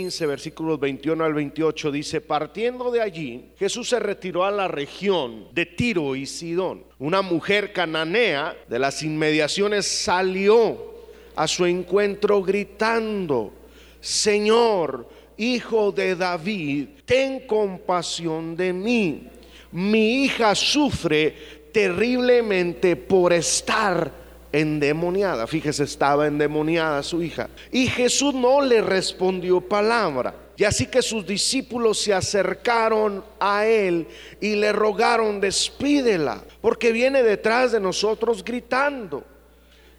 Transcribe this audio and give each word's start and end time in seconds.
15, 0.00 0.24
versículos 0.24 0.80
21 0.80 1.22
al 1.22 1.34
28 1.34 1.92
dice, 1.92 2.22
partiendo 2.22 2.90
de 2.90 3.02
allí, 3.02 3.50
Jesús 3.58 3.90
se 3.90 4.00
retiró 4.00 4.46
a 4.46 4.50
la 4.50 4.66
región 4.66 5.48
de 5.52 5.66
Tiro 5.66 6.16
y 6.16 6.24
Sidón. 6.24 6.84
Una 6.98 7.20
mujer 7.20 7.70
cananea 7.74 8.56
de 8.66 8.78
las 8.78 9.02
inmediaciones 9.02 9.86
salió 9.86 10.94
a 11.36 11.46
su 11.46 11.66
encuentro 11.66 12.42
gritando, 12.42 13.52
Señor, 14.00 15.06
hijo 15.36 15.92
de 15.92 16.16
David, 16.16 16.88
ten 17.04 17.40
compasión 17.40 18.56
de 18.56 18.72
mí. 18.72 19.28
Mi 19.70 20.24
hija 20.24 20.54
sufre 20.54 21.34
terriblemente 21.74 22.96
por 22.96 23.34
estar 23.34 24.10
endemoniada. 24.52 25.46
Fíjese, 25.46 25.84
estaba 25.84 26.26
endemoniada 26.26 27.02
su 27.02 27.22
hija. 27.22 27.48
Y 27.70 27.86
Jesús 27.86 28.34
no 28.34 28.60
le 28.60 28.80
respondió 28.80 29.60
palabra. 29.60 30.34
Y 30.56 30.64
así 30.64 30.86
que 30.86 31.00
sus 31.00 31.26
discípulos 31.26 31.98
se 31.98 32.12
acercaron 32.12 33.24
a 33.38 33.66
él 33.66 34.06
y 34.40 34.56
le 34.56 34.72
rogaron, 34.72 35.40
despídela, 35.40 36.44
porque 36.60 36.92
viene 36.92 37.22
detrás 37.22 37.72
de 37.72 37.80
nosotros 37.80 38.44
gritando. 38.44 39.24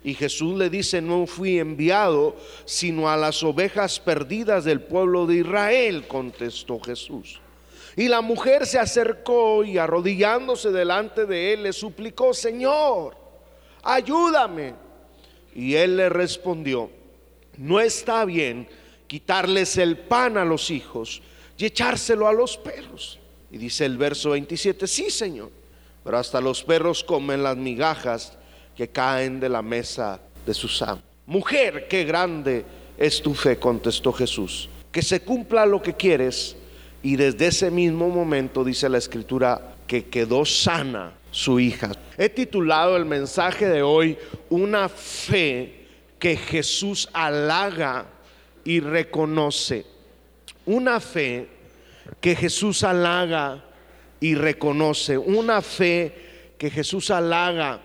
Y 0.03 0.13
Jesús 0.13 0.57
le 0.57 0.69
dice, 0.69 1.01
no 1.01 1.25
fui 1.27 1.59
enviado 1.59 2.35
sino 2.65 3.09
a 3.09 3.17
las 3.17 3.43
ovejas 3.43 3.99
perdidas 3.99 4.63
del 4.63 4.81
pueblo 4.81 5.25
de 5.25 5.37
Israel, 5.37 6.07
contestó 6.07 6.79
Jesús. 6.79 7.39
Y 7.95 8.07
la 8.07 8.21
mujer 8.21 8.65
se 8.65 8.79
acercó 8.79 9.63
y 9.63 9.77
arrodillándose 9.77 10.71
delante 10.71 11.25
de 11.25 11.53
él 11.53 11.63
le 11.63 11.73
suplicó, 11.73 12.33
Señor, 12.33 13.20
ayúdame. 13.83 14.75
Y 15.53 15.75
él 15.75 15.97
le 15.97 16.09
respondió, 16.09 16.89
no 17.57 17.79
está 17.79 18.23
bien 18.25 18.67
quitarles 19.07 19.77
el 19.77 19.97
pan 19.97 20.37
a 20.37 20.45
los 20.45 20.71
hijos 20.71 21.21
y 21.57 21.65
echárselo 21.65 22.27
a 22.27 22.33
los 22.33 22.57
perros. 22.57 23.19
Y 23.51 23.57
dice 23.57 23.85
el 23.85 23.97
verso 23.97 24.31
27, 24.31 24.87
sí 24.87 25.09
Señor, 25.09 25.51
pero 26.03 26.17
hasta 26.17 26.39
los 26.39 26.63
perros 26.63 27.03
comen 27.03 27.43
las 27.43 27.57
migajas 27.57 28.37
que 28.75 28.87
caen 28.87 29.39
de 29.39 29.49
la 29.49 29.61
mesa 29.61 30.21
de 30.45 30.53
sus 30.53 30.81
amos. 30.81 31.03
Mujer, 31.25 31.87
qué 31.87 32.03
grande 32.05 32.65
es 32.97 33.21
tu 33.21 33.33
fe, 33.33 33.57
contestó 33.59 34.13
Jesús. 34.13 34.69
Que 34.91 35.01
se 35.01 35.21
cumpla 35.21 35.65
lo 35.65 35.81
que 35.81 35.93
quieres. 35.93 36.55
Y 37.03 37.15
desde 37.15 37.47
ese 37.47 37.71
mismo 37.71 38.09
momento 38.09 38.63
dice 38.63 38.89
la 38.89 38.97
escritura 38.97 39.75
que 39.87 40.05
quedó 40.05 40.45
sana 40.45 41.13
su 41.31 41.59
hija. 41.59 41.91
He 42.17 42.29
titulado 42.29 42.95
el 42.97 43.05
mensaje 43.05 43.67
de 43.67 43.81
hoy 43.81 44.17
Una 44.49 44.89
fe 44.89 45.87
que 46.19 46.35
Jesús 46.37 47.09
halaga 47.13 48.05
y 48.63 48.79
reconoce. 48.79 49.85
Una 50.65 50.99
fe 50.99 51.47
que 52.19 52.35
Jesús 52.35 52.83
halaga 52.83 53.63
y 54.19 54.35
reconoce. 54.35 55.17
Una 55.17 55.61
fe 55.61 56.53
que 56.57 56.69
Jesús 56.69 57.09
halaga 57.09 57.81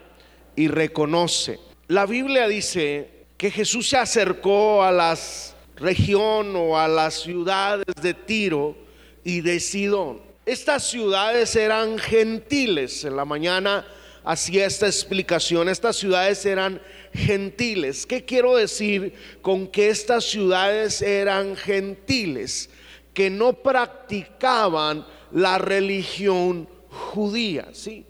y 0.55 0.69
reconoce. 0.69 1.59
La 1.89 2.05
Biblia 2.05 2.47
dice 2.49 3.11
que 3.39 3.51
Jesús 3.51 3.89
se 3.89 3.97
acercó 3.97 4.83
a 4.83 4.91
las 4.91 5.56
región 5.77 6.56
o 6.56 6.79
a 6.79 6.89
las 6.89 7.23
ciudades 7.23 7.87
de 8.01 8.15
Tiro 8.15 8.77
y 9.25 9.41
de 9.41 9.61
Sidón. 9.61 10.25
Estas 10.47 10.89
ciudades 10.89 11.57
eran 11.57 11.99
gentiles. 11.99 13.05
En 13.05 13.17
la 13.17 13.25
mañana 13.25 13.84
hacía 14.23 14.67
esta 14.67 14.87
explicación. 14.87 15.69
Estas 15.69 15.97
ciudades 15.97 16.47
eran 16.47 16.81
gentiles. 17.12 18.07
¿Qué 18.07 18.25
quiero 18.25 18.55
decir 18.55 19.12
con 19.43 19.67
que 19.67 19.89
estas 19.89 20.25
ciudades 20.25 21.03
eran 21.03 21.56
gentiles? 21.56 22.71
Que 23.12 23.29
no 23.29 23.55
practicaban 23.55 25.05
la 25.33 25.59
religión 25.59 26.69
judía, 26.91 27.67
¿sí? 27.73 28.06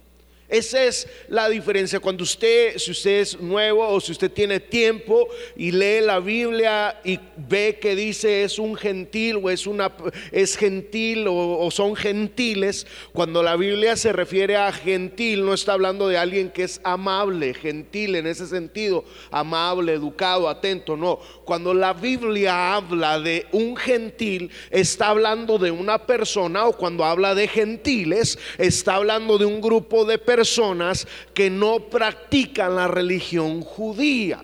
Esa 0.48 0.84
es 0.84 1.08
la 1.28 1.48
diferencia. 1.48 1.98
Cuando 1.98 2.22
usted, 2.22 2.78
si 2.78 2.92
usted 2.92 3.20
es 3.20 3.40
nuevo 3.40 3.86
o 3.88 4.00
si 4.00 4.12
usted 4.12 4.30
tiene 4.30 4.60
tiempo 4.60 5.26
y 5.56 5.72
lee 5.72 6.00
la 6.00 6.20
Biblia 6.20 7.00
y 7.04 7.18
ve 7.36 7.78
que 7.80 7.96
dice 7.96 8.44
es 8.44 8.60
un 8.60 8.76
gentil 8.76 9.40
o 9.42 9.50
es 9.50 9.66
una 9.66 9.92
es 10.30 10.56
gentil 10.56 11.26
o, 11.26 11.58
o, 11.58 11.70
son 11.72 11.96
gentiles, 11.96 12.86
cuando 13.12 13.42
la 13.42 13.56
Biblia 13.56 13.96
se 13.96 14.12
refiere 14.12 14.56
a 14.56 14.70
gentil 14.70 15.44
no 15.44 15.52
está 15.52 15.72
hablando 15.72 16.06
de 16.06 16.16
alguien 16.16 16.50
que 16.50 16.62
es 16.62 16.80
amable, 16.84 17.52
gentil 17.52 18.14
en 18.14 18.28
ese 18.28 18.46
sentido, 18.46 19.04
amable, 19.32 19.94
educado, 19.94 20.48
atento, 20.48 20.96
no. 20.96 21.18
Cuando 21.44 21.74
la 21.74 21.92
Biblia 21.92 22.76
habla 22.76 23.18
de 23.18 23.46
un 23.50 23.76
gentil 23.76 24.52
está 24.70 25.08
hablando 25.08 25.58
de 25.58 25.72
una 25.72 26.06
persona 26.06 26.66
o 26.66 26.72
cuando 26.72 27.04
habla 27.04 27.34
de 27.34 27.48
gentiles 27.48 28.38
está 28.58 28.94
hablando 28.94 29.38
de 29.38 29.44
un 29.44 29.60
grupo 29.60 30.04
de 30.04 30.18
personas 30.18 30.35
personas 30.36 31.08
que 31.32 31.48
no 31.48 31.88
practican 31.88 32.76
la 32.76 32.88
religión 32.88 33.62
judía, 33.62 34.42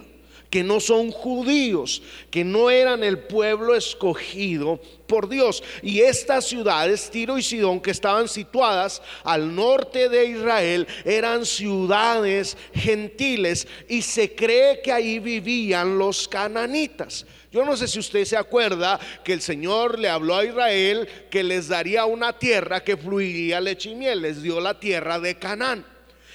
que 0.49 0.65
no 0.65 0.81
son 0.81 1.11
judíos, 1.11 2.03
que 2.31 2.45
no 2.45 2.71
eran 2.71 3.05
el 3.05 3.19
pueblo 3.19 3.75
escogido 3.75 4.81
por 5.07 5.29
Dios. 5.29 5.63
Y 5.83 6.01
estas 6.01 6.47
ciudades, 6.47 7.11
Tiro 7.11 7.37
y 7.37 7.43
Sidón, 7.43 7.79
que 7.79 7.91
estaban 7.91 8.27
situadas 8.27 9.03
al 9.23 9.55
norte 9.55 10.09
de 10.09 10.25
Israel, 10.25 10.87
eran 11.05 11.45
ciudades 11.45 12.57
gentiles 12.73 13.69
y 13.87 14.01
se 14.01 14.35
cree 14.35 14.81
que 14.81 14.93
ahí 14.93 15.19
vivían 15.19 15.99
los 15.99 16.27
cananitas. 16.27 17.27
Yo 17.53 17.67
no 17.67 17.77
sé 17.77 17.87
si 17.87 17.99
usted 17.99 18.25
se 18.25 18.37
acuerda 18.37 18.99
que 19.23 19.35
el 19.35 19.43
Señor 19.43 19.99
le 19.99 20.09
habló 20.09 20.37
a 20.37 20.45
Israel 20.45 21.07
que 21.31 21.43
les 21.43 21.69
daría 21.69 22.07
una 22.07 22.39
tierra 22.39 22.83
que 22.83 22.97
fluiría 22.97 23.61
leche 23.61 23.91
y 23.91 23.95
miel, 23.95 24.23
les 24.23 24.43
dio 24.43 24.59
la 24.59 24.81
tierra 24.81 25.21
de 25.21 25.35
Canaán. 25.35 25.92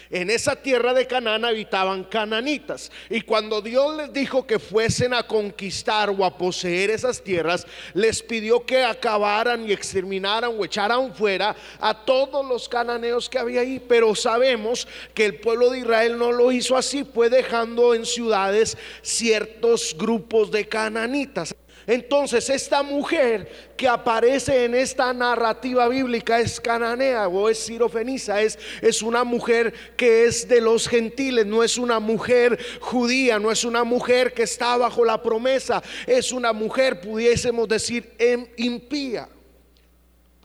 En 0.09 0.29
esa 0.29 0.55
tierra 0.55 0.93
de 0.93 1.05
Canaán 1.05 1.45
habitaban 1.45 2.03
cananitas. 2.03 2.91
Y 3.09 3.21
cuando 3.21 3.61
Dios 3.61 3.95
les 3.97 4.13
dijo 4.13 4.47
que 4.47 4.59
fuesen 4.59 5.13
a 5.13 5.23
conquistar 5.23 6.09
o 6.09 6.23
a 6.23 6.37
poseer 6.37 6.89
esas 6.89 7.21
tierras, 7.21 7.67
les 7.93 8.23
pidió 8.23 8.65
que 8.65 8.83
acabaran 8.83 9.67
y 9.67 9.73
exterminaran 9.73 10.51
o 10.57 10.63
echaran 10.63 11.13
fuera 11.13 11.55
a 11.79 12.05
todos 12.05 12.45
los 12.45 12.69
cananeos 12.69 13.29
que 13.29 13.39
había 13.39 13.61
ahí. 13.61 13.79
Pero 13.79 14.15
sabemos 14.15 14.87
que 15.13 15.25
el 15.25 15.39
pueblo 15.39 15.69
de 15.69 15.79
Israel 15.79 16.17
no 16.17 16.31
lo 16.31 16.51
hizo 16.51 16.77
así, 16.77 17.03
fue 17.03 17.29
dejando 17.29 17.93
en 17.93 18.05
ciudades 18.05 18.77
ciertos 19.01 19.95
grupos 19.97 20.51
de 20.51 20.67
cananitas. 20.67 21.55
Entonces 21.87 22.49
esta 22.49 22.83
mujer 22.83 23.49
que 23.77 23.87
aparece 23.87 24.65
en 24.65 24.75
esta 24.75 25.13
narrativa 25.13 25.87
bíblica 25.87 26.37
es 26.37 26.59
cananea 26.59 27.29
o 27.29 27.47
es 27.47 27.59
sirofenisa, 27.59 28.41
es, 28.41 28.59
es 28.81 29.01
una 29.01 29.23
mujer 29.23 29.73
que 29.95 30.25
es 30.25 30.49
de 30.49 30.59
los 30.59 30.89
gentiles, 30.89 31.45
no 31.45 31.63
es 31.63 31.77
una 31.77 32.01
mujer 32.01 32.59
judía, 32.81 33.39
no 33.39 33.51
es 33.51 33.63
una 33.63 33.85
mujer 33.85 34.33
que 34.33 34.43
está 34.43 34.75
bajo 34.75 35.05
la 35.05 35.23
promesa, 35.23 35.81
es 36.05 36.33
una 36.33 36.51
mujer, 36.51 36.99
pudiésemos 36.99 37.69
decir, 37.69 38.11
impía 38.57 39.29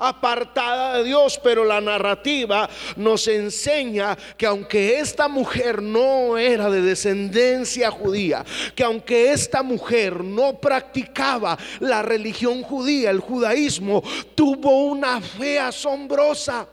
apartada 0.08 0.98
de 0.98 1.04
Dios, 1.04 1.40
pero 1.42 1.64
la 1.64 1.80
narrativa 1.80 2.68
nos 2.96 3.28
enseña 3.28 4.16
que 4.36 4.46
aunque 4.46 4.98
esta 4.98 5.28
mujer 5.28 5.82
no 5.82 6.36
era 6.36 6.68
de 6.70 6.82
descendencia 6.82 7.90
judía, 7.90 8.44
que 8.74 8.84
aunque 8.84 9.32
esta 9.32 9.62
mujer 9.62 10.24
no 10.24 10.58
practicaba 10.58 11.58
la 11.80 12.02
religión 12.02 12.62
judía, 12.62 13.10
el 13.10 13.20
judaísmo, 13.20 14.02
tuvo 14.34 14.86
una 14.86 15.20
fe 15.20 15.58
asombrosa 15.58 16.66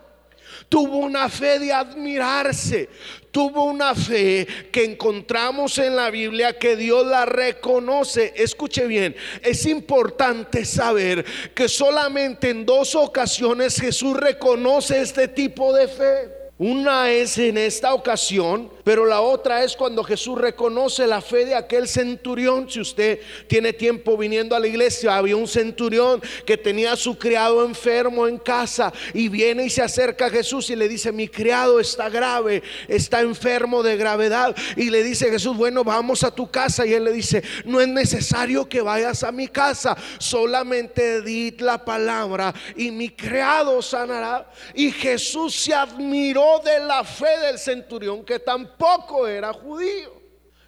tuvo 0.70 0.98
una 0.98 1.28
fe 1.28 1.60
de 1.60 1.74
admirarse, 1.74 2.88
tuvo 3.32 3.66
una 3.66 3.96
fe 3.96 4.48
que 4.72 4.86
encontramos 4.86 5.78
en 5.80 5.96
la 5.96 6.10
Biblia 6.12 6.58
que 6.58 6.76
Dios 6.76 7.06
la 7.06 7.26
reconoce. 7.26 8.34
Escuche 8.36 8.86
bien, 8.86 9.16
es 9.42 9.66
importante 9.66 10.64
saber 10.64 11.26
que 11.54 11.68
solamente 11.68 12.52
en 12.52 12.66
dos 12.66 12.96
ocasiones 12.96 13.82
Jesús 13.82 14.16
reconoce 14.16 15.02
este 15.02 15.28
tipo 15.28 15.74
de 15.74 15.88
fe. 15.88 16.39
Una 16.60 17.10
es 17.10 17.38
en 17.38 17.58
esta 17.58 17.94
ocasión, 17.94 18.70
pero 18.84 19.06
la 19.06 19.22
otra 19.22 19.64
es 19.64 19.78
cuando 19.78 20.04
Jesús 20.04 20.38
reconoce 20.38 21.08
la 21.08 21.22
fe 21.22 21.46
de 21.46 21.56
aquel 21.56 21.88
centurión. 21.88 22.70
Si 22.70 22.82
usted 22.82 23.22
tiene 23.48 23.72
tiempo 23.72 24.18
viniendo 24.18 24.58
a 24.58 24.60
la 24.60 24.68
iglesia, 24.68 25.16
había 25.16 25.38
un 25.38 25.48
centurión 25.48 26.22
que 26.46 26.58
tenía 26.58 26.92
a 26.92 26.98
su 26.98 27.18
criado 27.18 27.64
enfermo 27.64 28.28
en 28.28 28.38
casa 28.38 28.92
y 29.14 29.30
viene 29.30 29.64
y 29.64 29.70
se 29.70 29.82
acerca 29.82 30.26
a 30.26 30.30
Jesús 30.30 30.70
y 30.70 30.76
le 30.76 30.90
dice, 30.90 31.14
mi 31.14 31.30
criado 31.30 31.80
está 31.80 32.10
grave, 32.10 32.62
está 32.90 33.22
enfermo 33.22 33.82
de 33.82 33.96
gravedad. 33.96 34.54
Y 34.76 34.90
le 34.90 35.02
dice 35.02 35.32
Jesús, 35.32 35.56
bueno, 35.56 35.86
vamos 35.86 36.26
a 36.26 36.32
tu 36.36 36.52
casa. 36.52 36.86
Y 36.86 36.94
él 36.94 37.06
le 37.06 37.14
dice, 37.14 37.42
no 37.64 37.80
es 37.80 37.88
necesario 37.88 38.68
que 38.68 38.82
vayas 38.82 39.24
a 39.24 39.32
mi 39.32 39.48
casa, 39.48 39.96
solamente 40.18 41.22
di 41.22 41.52
la 41.60 41.86
palabra 41.86 42.54
y 42.76 42.92
mi 42.92 43.12
criado 43.12 43.82
sanará. 43.82 44.52
Y 44.74 44.92
Jesús 44.92 45.56
se 45.56 45.74
admiró 45.74 46.49
de 46.58 46.80
la 46.80 47.04
fe 47.04 47.38
del 47.40 47.60
centurión 47.60 48.26
que 48.26 48.40
tampoco 48.40 49.28
era 49.28 49.54
judío. 49.54 50.20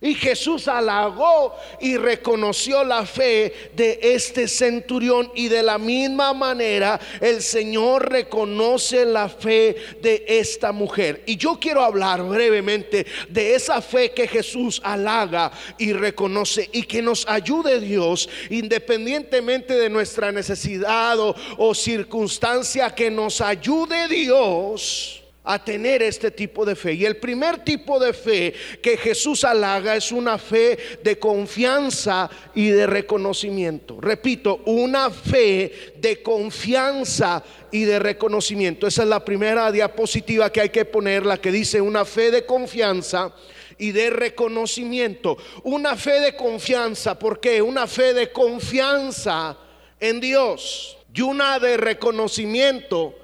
Y 0.04 0.16
Jesús 0.16 0.68
halagó 0.68 1.56
y 1.80 1.96
reconoció 1.96 2.84
la 2.84 3.06
fe 3.06 3.70
de 3.76 4.00
este 4.02 4.48
centurión. 4.48 5.32
Y 5.36 5.48
de 5.48 5.62
la 5.62 5.78
misma 5.78 6.34
manera 6.34 7.00
el 7.20 7.44
Señor 7.44 8.12
reconoce 8.12 9.06
la 9.06 9.30
fe 9.30 9.76
de 10.02 10.26
esta 10.28 10.72
mujer. 10.72 11.22
Y 11.28 11.38
yo 11.38 11.60
quiero 11.60 11.84
hablar 11.84 12.24
brevemente 12.24 13.06
de 13.30 13.54
esa 13.54 13.80
fe 13.80 14.12
que 14.12 14.28
Jesús 14.28 14.82
halaga 14.84 15.52
y 15.78 15.94
reconoce 15.94 16.68
y 16.74 16.82
que 16.82 17.04
nos 17.04 17.28
ayude 17.28 17.80
Dios 17.80 18.28
independientemente 18.50 19.76
de 19.76 19.90
nuestra 19.92 20.32
necesidad 20.32 21.20
o, 21.20 21.76
circunstancia, 21.76 22.90
que 22.96 23.12
nos 23.12 23.40
ayude 23.40 24.08
Dios 24.08 25.21
a 25.44 25.64
tener 25.64 26.04
este 26.04 26.32
tipo 26.32 26.66
de 26.66 26.76
fe. 26.76 26.94
Y 26.94 27.06
el 27.06 27.18
primer 27.18 27.64
tipo 27.64 28.00
de 28.00 28.14
fe 28.14 28.54
que 28.82 28.98
Jesús 28.98 29.44
halaga 29.44 29.96
es 29.96 30.12
una 30.12 30.38
fe 30.38 30.78
de 31.04 31.18
confianza 31.18 32.30
y 32.54 32.70
de 32.70 32.86
reconocimiento. 32.86 34.00
Repito, 34.00 34.62
una 34.66 35.10
fe 35.10 35.94
de 35.98 36.22
confianza 36.22 37.44
y 37.72 37.86
de 37.86 38.00
reconocimiento. 38.00 38.86
Esa 38.86 39.04
es 39.04 39.10
la 39.10 39.26
primera 39.26 39.72
diapositiva 39.72 40.52
que 40.52 40.62
hay 40.62 40.70
que 40.70 40.86
poner, 40.86 41.26
la 41.26 41.38
que 41.38 41.52
dice 41.52 41.82
una 41.82 42.06
fe 42.06 42.30
de 42.30 42.46
confianza 42.46 43.34
y 43.80 43.92
de 43.92 44.12
reconocimiento. 44.12 45.38
Una 45.64 45.96
fe 45.96 46.20
de 46.20 46.36
confianza, 46.36 47.18
¿por 47.18 47.40
qué? 47.40 47.62
Una 47.64 47.88
fe 47.88 48.14
de 48.14 48.32
confianza 48.32 49.58
en 50.00 50.20
Dios 50.20 50.98
y 51.14 51.22
una 51.22 51.58
de 51.58 51.78
reconocimiento 51.78 53.16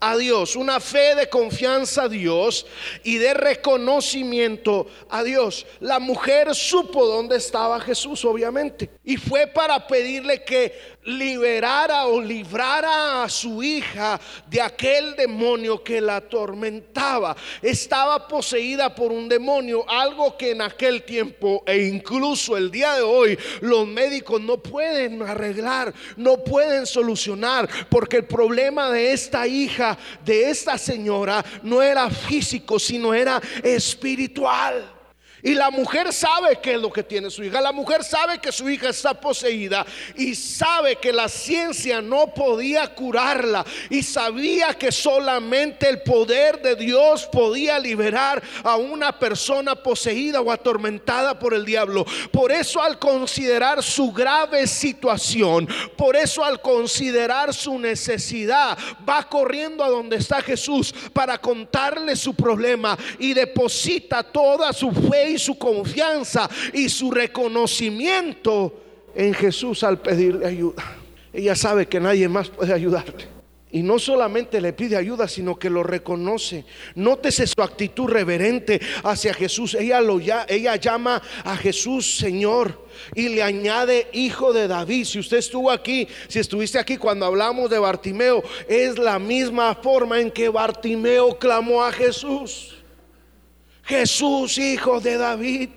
a 0.00 0.16
Dios, 0.16 0.56
una 0.56 0.80
fe 0.80 1.14
de 1.14 1.28
confianza 1.28 2.04
a 2.04 2.08
Dios 2.08 2.66
y 3.02 3.18
de 3.18 3.34
reconocimiento 3.34 4.86
a 5.08 5.22
Dios. 5.22 5.66
La 5.80 5.98
mujer 5.98 6.54
supo 6.54 7.06
dónde 7.06 7.36
estaba 7.36 7.80
Jesús, 7.80 8.24
obviamente, 8.24 8.90
y 9.04 9.16
fue 9.16 9.46
para 9.46 9.86
pedirle 9.86 10.44
que 10.44 10.95
liberara 11.06 12.06
o 12.06 12.20
librara 12.20 13.24
a 13.24 13.28
su 13.28 13.62
hija 13.62 14.20
de 14.48 14.60
aquel 14.60 15.14
demonio 15.16 15.82
que 15.82 16.00
la 16.00 16.16
atormentaba. 16.16 17.36
Estaba 17.62 18.26
poseída 18.26 18.94
por 18.94 19.12
un 19.12 19.28
demonio, 19.28 19.88
algo 19.88 20.36
que 20.36 20.50
en 20.50 20.62
aquel 20.62 21.04
tiempo 21.04 21.62
e 21.66 21.86
incluso 21.86 22.56
el 22.56 22.70
día 22.70 22.94
de 22.94 23.02
hoy 23.02 23.38
los 23.60 23.86
médicos 23.86 24.40
no 24.40 24.58
pueden 24.58 25.22
arreglar, 25.22 25.92
no 26.16 26.38
pueden 26.38 26.86
solucionar, 26.86 27.68
porque 27.88 28.18
el 28.18 28.24
problema 28.24 28.90
de 28.90 29.12
esta 29.12 29.46
hija, 29.46 29.96
de 30.24 30.50
esta 30.50 30.76
señora, 30.78 31.44
no 31.62 31.82
era 31.82 32.10
físico, 32.10 32.78
sino 32.78 33.14
era 33.14 33.40
espiritual. 33.62 34.95
Y 35.46 35.54
la 35.54 35.70
mujer 35.70 36.12
sabe 36.12 36.58
qué 36.60 36.74
es 36.74 36.80
lo 36.80 36.90
que 36.90 37.04
tiene 37.04 37.30
su 37.30 37.44
hija. 37.44 37.60
La 37.60 37.70
mujer 37.70 38.02
sabe 38.02 38.40
que 38.40 38.50
su 38.50 38.68
hija 38.68 38.88
está 38.88 39.14
poseída 39.14 39.86
y 40.16 40.34
sabe 40.34 40.96
que 40.96 41.12
la 41.12 41.28
ciencia 41.28 42.02
no 42.02 42.34
podía 42.34 42.92
curarla. 42.92 43.64
Y 43.88 44.02
sabía 44.02 44.74
que 44.74 44.90
solamente 44.90 45.88
el 45.88 46.02
poder 46.02 46.60
de 46.60 46.74
Dios 46.74 47.26
podía 47.26 47.78
liberar 47.78 48.42
a 48.64 48.74
una 48.74 49.16
persona 49.16 49.76
poseída 49.76 50.40
o 50.40 50.50
atormentada 50.50 51.38
por 51.38 51.54
el 51.54 51.64
diablo. 51.64 52.04
Por 52.32 52.50
eso 52.50 52.82
al 52.82 52.98
considerar 52.98 53.84
su 53.84 54.10
grave 54.10 54.66
situación, 54.66 55.68
por 55.96 56.16
eso 56.16 56.44
al 56.44 56.60
considerar 56.60 57.54
su 57.54 57.78
necesidad, 57.78 58.76
va 59.08 59.22
corriendo 59.22 59.84
a 59.84 59.90
donde 59.90 60.16
está 60.16 60.42
Jesús 60.42 60.92
para 61.12 61.38
contarle 61.38 62.16
su 62.16 62.34
problema 62.34 62.98
y 63.20 63.32
deposita 63.32 64.24
toda 64.24 64.72
su 64.72 64.90
fe 64.90 65.35
su 65.38 65.58
confianza 65.58 66.48
y 66.72 66.88
su 66.88 67.10
reconocimiento 67.10 68.82
en 69.14 69.34
Jesús 69.34 69.82
al 69.82 70.00
pedirle 70.00 70.46
ayuda. 70.46 70.96
Ella 71.32 71.54
sabe 71.54 71.86
que 71.86 72.00
nadie 72.00 72.28
más 72.28 72.48
puede 72.48 72.72
ayudarle. 72.72 73.36
Y 73.72 73.82
no 73.82 73.98
solamente 73.98 74.60
le 74.60 74.72
pide 74.72 74.96
ayuda, 74.96 75.26
sino 75.26 75.58
que 75.58 75.68
lo 75.68 75.82
reconoce. 75.82 76.64
Nótese 76.94 77.46
su 77.46 77.60
actitud 77.60 78.06
reverente 78.06 78.80
hacia 79.02 79.34
Jesús. 79.34 79.74
Ella, 79.74 80.00
lo, 80.00 80.18
ella 80.20 80.76
llama 80.76 81.20
a 81.44 81.56
Jesús 81.56 82.16
Señor 82.16 82.86
y 83.14 83.28
le 83.28 83.42
añade 83.42 84.06
hijo 84.12 84.52
de 84.52 84.68
David. 84.68 85.04
Si 85.04 85.18
usted 85.18 85.38
estuvo 85.38 85.70
aquí, 85.70 86.06
si 86.28 86.38
estuviste 86.38 86.78
aquí 86.78 86.96
cuando 86.96 87.26
hablamos 87.26 87.68
de 87.68 87.78
Bartimeo, 87.78 88.42
es 88.68 88.98
la 88.98 89.18
misma 89.18 89.74
forma 89.74 90.20
en 90.20 90.30
que 90.30 90.48
Bartimeo 90.48 91.36
clamó 91.36 91.84
a 91.84 91.92
Jesús. 91.92 92.75
Jesús, 93.86 94.58
hijo 94.58 95.00
de 95.00 95.16
David 95.16 95.70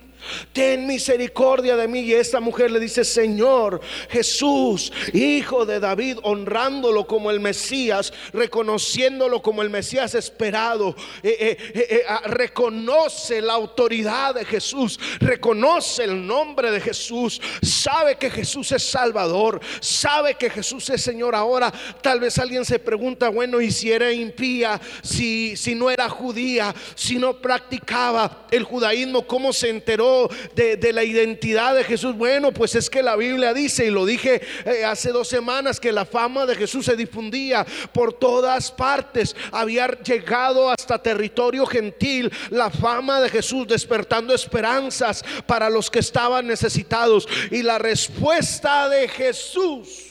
ten 0.53 0.87
misericordia 0.87 1.75
de 1.75 1.87
mí. 1.87 2.01
Y 2.01 2.13
esta 2.13 2.39
mujer 2.39 2.71
le 2.71 2.79
dice, 2.79 3.03
Señor 3.03 3.81
Jesús, 4.09 4.91
hijo 5.13 5.65
de 5.65 5.79
David, 5.79 6.17
honrándolo 6.23 7.05
como 7.05 7.31
el 7.31 7.39
Mesías, 7.39 8.13
reconociéndolo 8.33 9.41
como 9.41 9.61
el 9.61 9.69
Mesías 9.69 10.15
esperado. 10.15 10.95
Eh, 11.23 11.37
eh, 11.39 11.73
eh, 11.73 12.03
ah, 12.07 12.21
reconoce 12.25 13.41
la 13.41 13.53
autoridad 13.53 14.35
de 14.35 14.45
Jesús, 14.45 14.99
reconoce 15.19 16.03
el 16.03 16.25
nombre 16.25 16.71
de 16.71 16.81
Jesús, 16.81 17.41
sabe 17.61 18.15
que 18.15 18.29
Jesús 18.29 18.71
es 18.71 18.83
Salvador, 18.83 19.59
sabe 19.79 20.35
que 20.35 20.49
Jesús 20.49 20.89
es 20.89 21.01
Señor. 21.01 21.35
Ahora 21.35 21.71
tal 22.01 22.19
vez 22.19 22.37
alguien 22.37 22.65
se 22.65 22.79
pregunta, 22.79 23.29
bueno, 23.29 23.61
y 23.61 23.71
si 23.71 23.91
era 23.91 24.11
impía, 24.11 24.79
si, 25.01 25.55
si 25.55 25.75
no 25.75 25.89
era 25.89 26.09
judía, 26.09 26.73
si 26.95 27.17
no 27.17 27.37
practicaba 27.37 28.47
el 28.51 28.63
judaísmo, 28.63 29.25
¿cómo 29.25 29.53
se 29.53 29.69
enteró? 29.69 30.08
De, 30.55 30.93
la 30.93 31.03
identidad 31.03 31.75
de 31.75 31.83
Jesús? 31.83 32.15
Bueno, 32.15 32.51
pues 32.51 32.75
es 32.75 32.89
que 32.89 33.03
la 33.03 33.15
Biblia 33.15 33.53
dice, 33.53 33.85
y 33.85 33.89
lo 33.89 34.05
dije 34.05 34.41
eh, 34.65 34.83
hace 34.83 35.11
dos 35.11 35.27
semanas, 35.27 35.79
que 35.79 35.91
la 35.91 36.05
fama 36.05 36.45
de 36.45 36.55
Jesús 36.55 36.85
se 36.85 36.95
difundía 36.95 37.65
por 37.93 38.13
todas 38.13 38.71
partes. 38.71 39.35
Había 39.51 39.87
llegado 40.01 40.69
hasta 40.69 41.01
territorio 41.01 41.65
gentil 41.65 42.31
la 42.49 42.69
fama 42.69 43.21
de 43.21 43.29
Jesús, 43.29 43.67
despertando 43.67 44.33
esperanzas 44.33 45.23
para 45.45 45.69
los 45.69 45.89
que 45.89 45.99
estaban 45.99 46.47
necesitados. 46.47 47.27
Y 47.51 47.63
la 47.63 47.77
respuesta 47.77 48.89
de 48.89 49.07
Jesús 49.07 50.09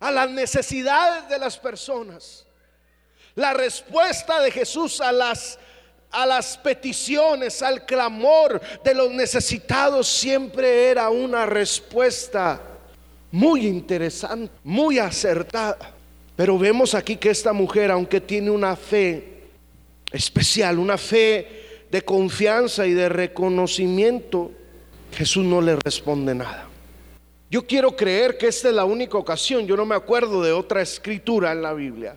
a 0.00 0.10
las 0.10 0.30
necesidades 0.30 1.28
de 1.28 1.38
las 1.38 1.58
personas. 1.58 2.46
La 3.34 3.52
respuesta 3.52 4.40
de 4.40 4.50
Jesús 4.50 5.00
a 5.00 5.12
las 5.12 5.58
a 6.10 6.26
las 6.26 6.56
peticiones, 6.56 7.62
al 7.62 7.84
clamor 7.84 8.60
de 8.82 8.94
los 8.94 9.10
necesitados, 9.10 10.08
siempre 10.08 10.88
era 10.90 11.10
una 11.10 11.46
respuesta 11.46 12.60
muy 13.30 13.66
interesante, 13.66 14.52
muy 14.64 14.98
acertada. 14.98 15.94
Pero 16.34 16.58
vemos 16.58 16.94
aquí 16.94 17.16
que 17.16 17.30
esta 17.30 17.52
mujer, 17.52 17.90
aunque 17.90 18.20
tiene 18.20 18.50
una 18.50 18.76
fe 18.76 19.44
especial, 20.12 20.78
una 20.78 20.98
fe 20.98 21.84
de 21.90 22.02
confianza 22.02 22.86
y 22.86 22.92
de 22.92 23.08
reconocimiento, 23.08 24.52
Jesús 25.12 25.44
no 25.44 25.60
le 25.60 25.76
responde 25.76 26.34
nada. 26.34 26.68
Yo 27.50 27.66
quiero 27.66 27.94
creer 27.94 28.36
que 28.36 28.48
esta 28.48 28.68
es 28.68 28.74
la 28.74 28.84
única 28.84 29.16
ocasión, 29.16 29.66
yo 29.66 29.76
no 29.76 29.86
me 29.86 29.94
acuerdo 29.94 30.42
de 30.42 30.52
otra 30.52 30.82
escritura 30.82 31.52
en 31.52 31.62
la 31.62 31.72
Biblia, 31.72 32.16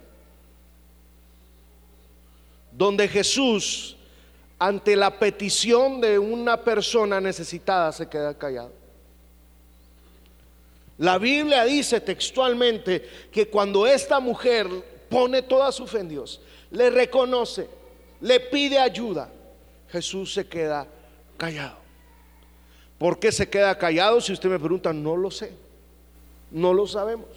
donde 2.79 3.09
Jesús, 3.09 3.97
ante 4.57 4.95
la 4.95 5.19
petición 5.19 5.99
de 5.99 6.17
una 6.17 6.63
persona 6.63 7.19
necesitada, 7.19 7.91
se 7.91 8.07
queda 8.07 8.37
callado. 8.37 8.71
La 10.97 11.17
Biblia 11.17 11.65
dice 11.65 11.99
textualmente 11.99 13.05
que 13.33 13.49
cuando 13.49 13.85
esta 13.85 14.21
mujer 14.21 14.67
pone 15.09 15.41
toda 15.41 15.73
su 15.73 15.85
fe 15.87 15.99
en 15.99 16.07
Dios, 16.07 16.39
le 16.71 16.89
reconoce, 16.89 17.67
le 18.21 18.39
pide 18.39 18.79
ayuda, 18.79 19.29
Jesús 19.89 20.33
se 20.33 20.47
queda 20.47 20.87
callado. 21.35 21.79
¿Por 22.97 23.19
qué 23.19 23.33
se 23.33 23.49
queda 23.49 23.77
callado? 23.77 24.21
Si 24.21 24.31
usted 24.31 24.47
me 24.47 24.57
pregunta, 24.57 24.93
no 24.93 25.17
lo 25.17 25.29
sé. 25.29 25.51
No 26.49 26.73
lo 26.73 26.87
sabemos. 26.87 27.27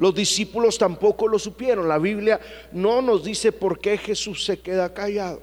Los 0.00 0.14
discípulos 0.14 0.78
tampoco 0.78 1.28
lo 1.28 1.38
supieron. 1.38 1.86
La 1.86 1.98
Biblia 1.98 2.40
no 2.72 3.02
nos 3.02 3.22
dice 3.22 3.52
por 3.52 3.78
qué 3.78 3.98
Jesús 3.98 4.46
se 4.46 4.58
queda 4.58 4.94
callado. 4.94 5.42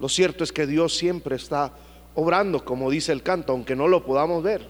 Lo 0.00 0.08
cierto 0.08 0.42
es 0.42 0.50
que 0.50 0.66
Dios 0.66 0.96
siempre 0.96 1.36
está 1.36 1.72
obrando, 2.16 2.64
como 2.64 2.90
dice 2.90 3.12
el 3.12 3.22
canto, 3.22 3.52
aunque 3.52 3.76
no 3.76 3.86
lo 3.86 4.04
podamos 4.04 4.42
ver. 4.42 4.66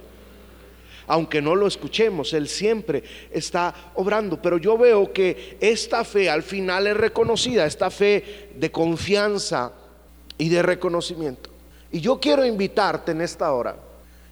Aunque 1.07 1.41
no 1.41 1.57
lo 1.57 1.67
escuchemos, 1.67 2.35
Él 2.35 2.47
siempre 2.47 3.03
está 3.31 3.75
obrando. 3.95 4.43
Pero 4.43 4.59
yo 4.59 4.77
veo 4.77 5.11
que 5.11 5.57
esta 5.61 6.05
fe 6.05 6.29
al 6.29 6.43
final 6.43 6.89
es 6.89 6.97
reconocida, 6.97 7.65
esta 7.65 7.91
fe 7.91 8.51
de 8.55 8.71
confianza 8.71 9.73
y 10.37 10.51
de 10.51 10.61
reconocimiento. 10.61 11.49
Y 11.91 12.01
yo 12.01 12.21
quiero 12.21 12.45
invitarte 12.45 13.13
en 13.13 13.23
esta 13.23 13.51
hora, 13.51 13.77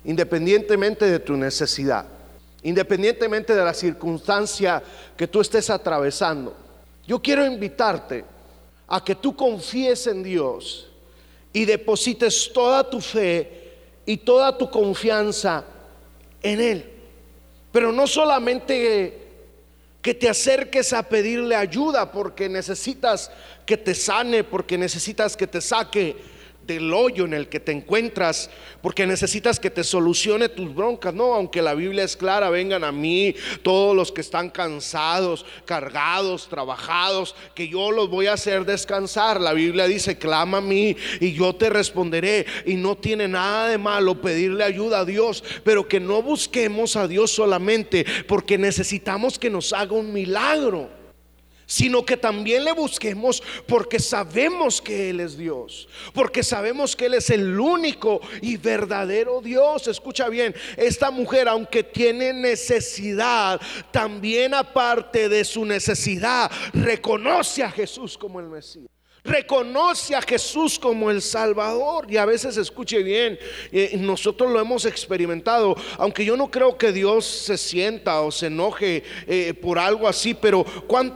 independientemente 0.04 1.06
de 1.06 1.20
tu 1.20 1.38
necesidad, 1.38 2.17
independientemente 2.62 3.54
de 3.54 3.64
la 3.64 3.74
circunstancia 3.74 4.82
que 5.16 5.28
tú 5.28 5.40
estés 5.40 5.70
atravesando, 5.70 6.56
yo 7.06 7.20
quiero 7.20 7.46
invitarte 7.46 8.24
a 8.86 9.02
que 9.04 9.14
tú 9.14 9.34
confíes 9.36 10.06
en 10.06 10.22
Dios 10.22 10.88
y 11.52 11.64
deposites 11.64 12.50
toda 12.52 12.88
tu 12.88 13.00
fe 13.00 13.72
y 14.04 14.16
toda 14.16 14.56
tu 14.56 14.70
confianza 14.70 15.64
en 16.42 16.60
Él. 16.60 16.92
Pero 17.72 17.92
no 17.92 18.06
solamente 18.06 19.28
que 20.00 20.14
te 20.14 20.28
acerques 20.28 20.92
a 20.92 21.02
pedirle 21.02 21.54
ayuda 21.54 22.10
porque 22.10 22.48
necesitas 22.48 23.30
que 23.66 23.76
te 23.76 23.94
sane, 23.94 24.44
porque 24.44 24.78
necesitas 24.78 25.36
que 25.36 25.46
te 25.46 25.60
saque 25.60 26.16
del 26.68 26.92
hoyo 26.92 27.24
en 27.24 27.32
el 27.32 27.48
que 27.48 27.58
te 27.58 27.72
encuentras, 27.72 28.50
porque 28.82 29.06
necesitas 29.06 29.58
que 29.58 29.70
te 29.70 29.82
solucione 29.82 30.50
tus 30.50 30.72
broncas. 30.72 31.14
No, 31.14 31.34
aunque 31.34 31.62
la 31.62 31.74
Biblia 31.74 32.04
es 32.04 32.16
clara, 32.16 32.50
vengan 32.50 32.84
a 32.84 32.92
mí 32.92 33.34
todos 33.62 33.96
los 33.96 34.12
que 34.12 34.20
están 34.20 34.50
cansados, 34.50 35.46
cargados, 35.64 36.46
trabajados, 36.48 37.34
que 37.54 37.68
yo 37.68 37.90
los 37.90 38.10
voy 38.10 38.26
a 38.26 38.34
hacer 38.34 38.66
descansar. 38.66 39.40
La 39.40 39.54
Biblia 39.54 39.86
dice, 39.86 40.18
clama 40.18 40.58
a 40.58 40.60
mí 40.60 40.94
y 41.20 41.32
yo 41.32 41.56
te 41.56 41.70
responderé. 41.70 42.44
Y 42.66 42.74
no 42.74 42.96
tiene 42.96 43.26
nada 43.26 43.68
de 43.68 43.78
malo 43.78 44.20
pedirle 44.20 44.62
ayuda 44.62 45.00
a 45.00 45.04
Dios, 45.06 45.42
pero 45.64 45.88
que 45.88 45.98
no 45.98 46.22
busquemos 46.22 46.96
a 46.96 47.08
Dios 47.08 47.30
solamente 47.30 48.04
porque 48.28 48.58
necesitamos 48.58 49.38
que 49.38 49.48
nos 49.48 49.72
haga 49.72 49.94
un 49.94 50.12
milagro 50.12 50.97
sino 51.68 52.04
que 52.04 52.16
también 52.16 52.64
le 52.64 52.72
busquemos 52.72 53.42
porque 53.66 54.00
sabemos 54.00 54.80
que 54.80 55.10
Él 55.10 55.20
es 55.20 55.36
Dios, 55.36 55.86
porque 56.14 56.42
sabemos 56.42 56.96
que 56.96 57.06
Él 57.06 57.14
es 57.14 57.28
el 57.30 57.60
único 57.60 58.20
y 58.40 58.56
verdadero 58.56 59.42
Dios. 59.42 59.86
Escucha 59.86 60.28
bien, 60.30 60.54
esta 60.76 61.10
mujer 61.10 61.46
aunque 61.46 61.84
tiene 61.84 62.32
necesidad, 62.32 63.60
también 63.92 64.54
aparte 64.54 65.28
de 65.28 65.44
su 65.44 65.64
necesidad, 65.64 66.50
reconoce 66.72 67.62
a 67.62 67.70
Jesús 67.70 68.16
como 68.16 68.40
el 68.40 68.46
Mesías 68.46 68.97
reconoce 69.24 70.14
a 70.14 70.22
Jesús 70.22 70.78
como 70.78 71.10
el 71.10 71.22
Salvador. 71.22 72.06
Y 72.08 72.16
a 72.16 72.24
veces 72.24 72.56
escuche 72.56 73.02
bien, 73.02 73.38
eh, 73.72 73.96
nosotros 73.98 74.50
lo 74.50 74.60
hemos 74.60 74.84
experimentado, 74.84 75.76
aunque 75.96 76.24
yo 76.24 76.36
no 76.36 76.50
creo 76.50 76.76
que 76.76 76.92
Dios 76.92 77.24
se 77.24 77.56
sienta 77.56 78.20
o 78.20 78.30
se 78.30 78.46
enoje 78.46 79.02
eh, 79.26 79.54
por 79.54 79.78
algo 79.78 80.08
así, 80.08 80.34
pero 80.34 80.64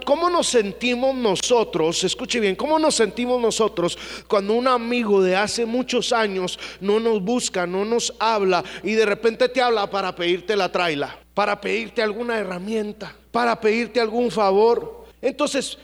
¿cómo 0.05 0.31
nos 0.31 0.49
sentimos 0.49 1.15
nosotros? 1.15 2.05
Escuche 2.05 2.41
bien, 2.41 2.57
¿cómo 2.57 2.79
nos 2.79 2.95
sentimos 2.95 3.41
nosotros 3.41 3.99
cuando 4.27 4.55
un 4.55 4.69
amigo 4.69 5.23
de 5.23 5.37
hace 5.37 5.67
muchos 5.67 6.13
años 6.13 6.59
no 6.81 7.01
nos 7.01 7.23
busca, 7.23 7.67
no 7.67 7.85
nos 7.85 8.15
habla 8.19 8.65
y 8.83 8.93
de 8.93 9.07
repente 9.07 9.49
te 9.49 9.61
habla 9.61 9.89
para 9.91 10.15
pedirte 10.15 10.57
la 10.57 10.71
traila, 10.71 11.19
para 11.35 11.61
pedirte 11.61 12.03
alguna 12.03 12.39
herramienta, 12.39 13.15
para 13.31 13.61
pedirte 13.61 14.01
algún 14.01 14.31
favor? 14.31 15.03
Entonces, 15.21 15.79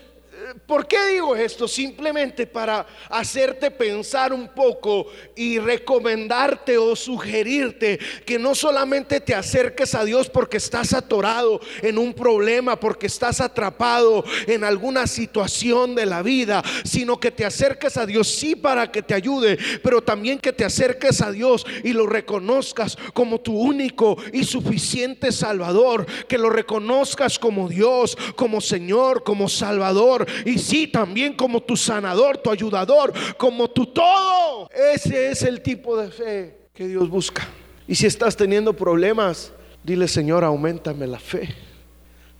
¿Por 0.66 0.86
qué 0.86 0.96
digo 1.08 1.36
esto? 1.36 1.68
Simplemente 1.68 2.46
para 2.46 2.86
hacerte 3.10 3.70
pensar 3.70 4.32
un 4.32 4.48
poco 4.48 5.06
y 5.36 5.58
recomendarte 5.58 6.78
o 6.78 6.96
sugerirte 6.96 7.98
que 8.24 8.38
no 8.38 8.54
solamente 8.54 9.20
te 9.20 9.34
acerques 9.34 9.94
a 9.94 10.04
Dios 10.04 10.30
porque 10.30 10.56
estás 10.56 10.94
atorado 10.94 11.60
en 11.82 11.98
un 11.98 12.14
problema, 12.14 12.80
porque 12.80 13.08
estás 13.08 13.42
atrapado 13.42 14.24
en 14.46 14.64
alguna 14.64 15.06
situación 15.06 15.94
de 15.94 16.06
la 16.06 16.22
vida, 16.22 16.62
sino 16.84 17.20
que 17.20 17.30
te 17.30 17.44
acerques 17.44 17.98
a 17.98 18.06
Dios 18.06 18.28
sí 18.28 18.56
para 18.56 18.90
que 18.90 19.02
te 19.02 19.14
ayude, 19.14 19.58
pero 19.82 20.02
también 20.02 20.38
que 20.38 20.54
te 20.54 20.64
acerques 20.64 21.20
a 21.20 21.30
Dios 21.30 21.66
y 21.84 21.92
lo 21.92 22.06
reconozcas 22.06 22.96
como 23.12 23.40
tu 23.40 23.58
único 23.58 24.16
y 24.32 24.44
suficiente 24.44 25.30
Salvador, 25.30 26.06
que 26.26 26.38
lo 26.38 26.48
reconozcas 26.48 27.38
como 27.38 27.68
Dios, 27.68 28.16
como 28.34 28.62
Señor, 28.62 29.24
como 29.24 29.48
Salvador 29.50 30.26
y 30.44 30.58
sí 30.58 30.86
también 30.86 31.34
como 31.34 31.62
tu 31.62 31.76
sanador, 31.76 32.38
tu 32.38 32.50
ayudador, 32.50 33.12
como 33.36 33.68
tu 33.68 33.86
todo. 33.86 34.68
Ese 34.94 35.30
es 35.30 35.42
el 35.42 35.60
tipo 35.62 35.96
de 35.96 36.10
fe 36.10 36.68
que 36.74 36.86
Dios 36.86 37.08
busca. 37.08 37.46
Y 37.86 37.94
si 37.94 38.06
estás 38.06 38.36
teniendo 38.36 38.72
problemas, 38.74 39.52
dile 39.82 40.08
Señor, 40.08 40.44
aumentame 40.44 41.06
la 41.06 41.18
fe. 41.18 41.48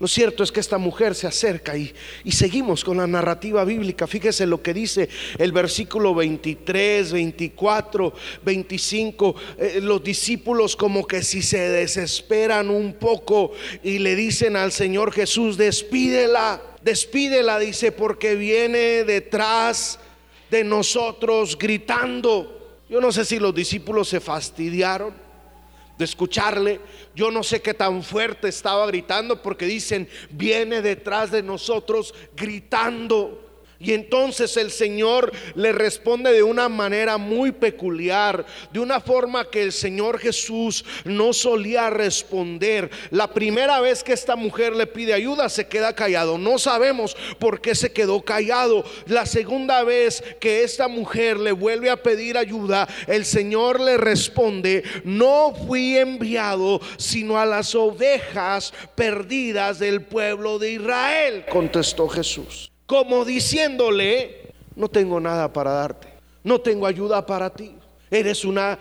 Lo 0.01 0.07
cierto 0.07 0.45
es 0.45 0.53
que 0.53 0.61
esta 0.61 0.79
mujer 0.79 1.15
se 1.15 1.27
acerca 1.27 1.77
y, 1.77 1.93
seguimos 2.31 2.85
con 2.85 2.99
la 2.99 3.07
narrativa 3.07 3.65
bíblica. 3.65 4.07
Fíjese 4.07 4.47
lo 4.47 4.63
que 4.63 4.73
dice 4.73 5.09
el 5.39 5.51
versículo 5.51 6.15
23, 6.15 7.13
24, 7.13 8.13
25. 8.45 9.35
los 9.83 10.05
discípulos 10.05 10.77
como 10.77 11.07
que 11.07 11.23
si 11.23 11.43
se 11.43 11.69
desesperan 11.69 12.71
un 12.71 12.95
poco 12.95 13.53
y 13.83 13.99
le 13.99 14.15
dicen 14.15 14.57
al 14.57 14.71
Señor 14.71 15.13
Jesús, 15.13 15.57
despídela 15.57 16.63
despídela, 16.83 17.59
dice, 17.59 17.93
porque 17.93 18.35
viene 18.35 19.05
detrás 19.05 19.99
de 20.51 20.65
nosotros 20.65 21.59
gritando. 21.59 22.79
Yo 22.89 23.01
no 23.01 23.13
sé 23.13 23.25
si 23.25 23.39
los 23.39 23.55
discípulos 23.55 24.09
se 24.09 24.21
fastidiaron 24.21 25.28
de 25.99 26.05
escucharle. 26.05 26.81
Yo 27.15 27.31
no 27.31 27.43
sé 27.43 27.61
qué 27.61 27.75
tan 27.75 28.03
fuerte 28.03 28.49
estaba 28.49 28.87
gritando 28.87 29.43
porque 29.43 29.67
dicen, 29.67 30.09
viene 30.31 30.81
detrás 30.81 31.31
de 31.31 31.43
nosotros 31.43 32.15
gritando. 32.37 33.48
Y 33.81 33.93
entonces 33.93 34.57
el 34.57 34.73
Señor 34.73 35.33
le 35.55 35.71
responde 35.71 36.33
de 36.33 36.43
una 36.43 36.69
manera 36.69 37.17
muy 37.17 37.53
peculiar, 37.53 38.45
de 38.73 38.81
una 38.81 39.01
forma 39.01 39.49
que 39.49 39.63
el 39.63 39.73
Señor 39.73 40.19
Jesús 40.19 40.85
no 41.05 41.33
solía 41.33 41.89
responder. 41.89 42.91
La 43.11 43.33
primera 43.33 43.81
vez 43.81 44.03
que 44.03 44.13
esta 44.13 44.35
mujer 44.35 44.75
le 44.75 44.89
pide 44.89 45.15
ayuda 45.15 45.49
se 45.49 45.69
queda 45.69 45.95
callado. 45.95 46.39
No 46.39 46.59
sabemos 46.59 47.17
por 47.39 47.61
qué 47.61 47.77
se 47.77 47.93
quedó 47.93 48.23
callado. 48.23 48.85
La 49.07 49.27
segunda 49.27 49.85
vez 49.85 50.25
que 50.41 50.65
esta 50.65 50.89
mujer 50.89 51.39
le 51.39 51.53
vuelve 51.53 51.89
a 51.89 52.03
pedir 52.03 52.37
ayuda, 52.37 52.89
el 53.07 53.25
Señor 53.25 53.79
le 53.81 53.97
responde, 53.97 54.83
no 55.05 55.55
fui 55.69 55.97
enviado 55.97 56.81
sino 56.97 57.39
a 57.39 57.47
las 57.47 57.77
ovejas 57.77 58.73
perdidas 58.97 59.79
del 59.79 60.03
pueblo 60.03 60.59
de 60.59 60.73
Israel, 60.73 61.45
contestó 61.49 62.09
Jesús 62.09 62.73
como 62.89 63.27
diciéndole, 63.27 64.55
no 64.75 64.89
tengo 64.89 65.21
nada 65.21 65.53
para 65.53 65.73
darte, 65.73 66.09
no 66.43 66.63
tengo 66.63 66.87
ayuda 66.87 67.27
para 67.27 67.51
ti, 67.51 67.75
eres 68.11 68.47
una 68.47 68.79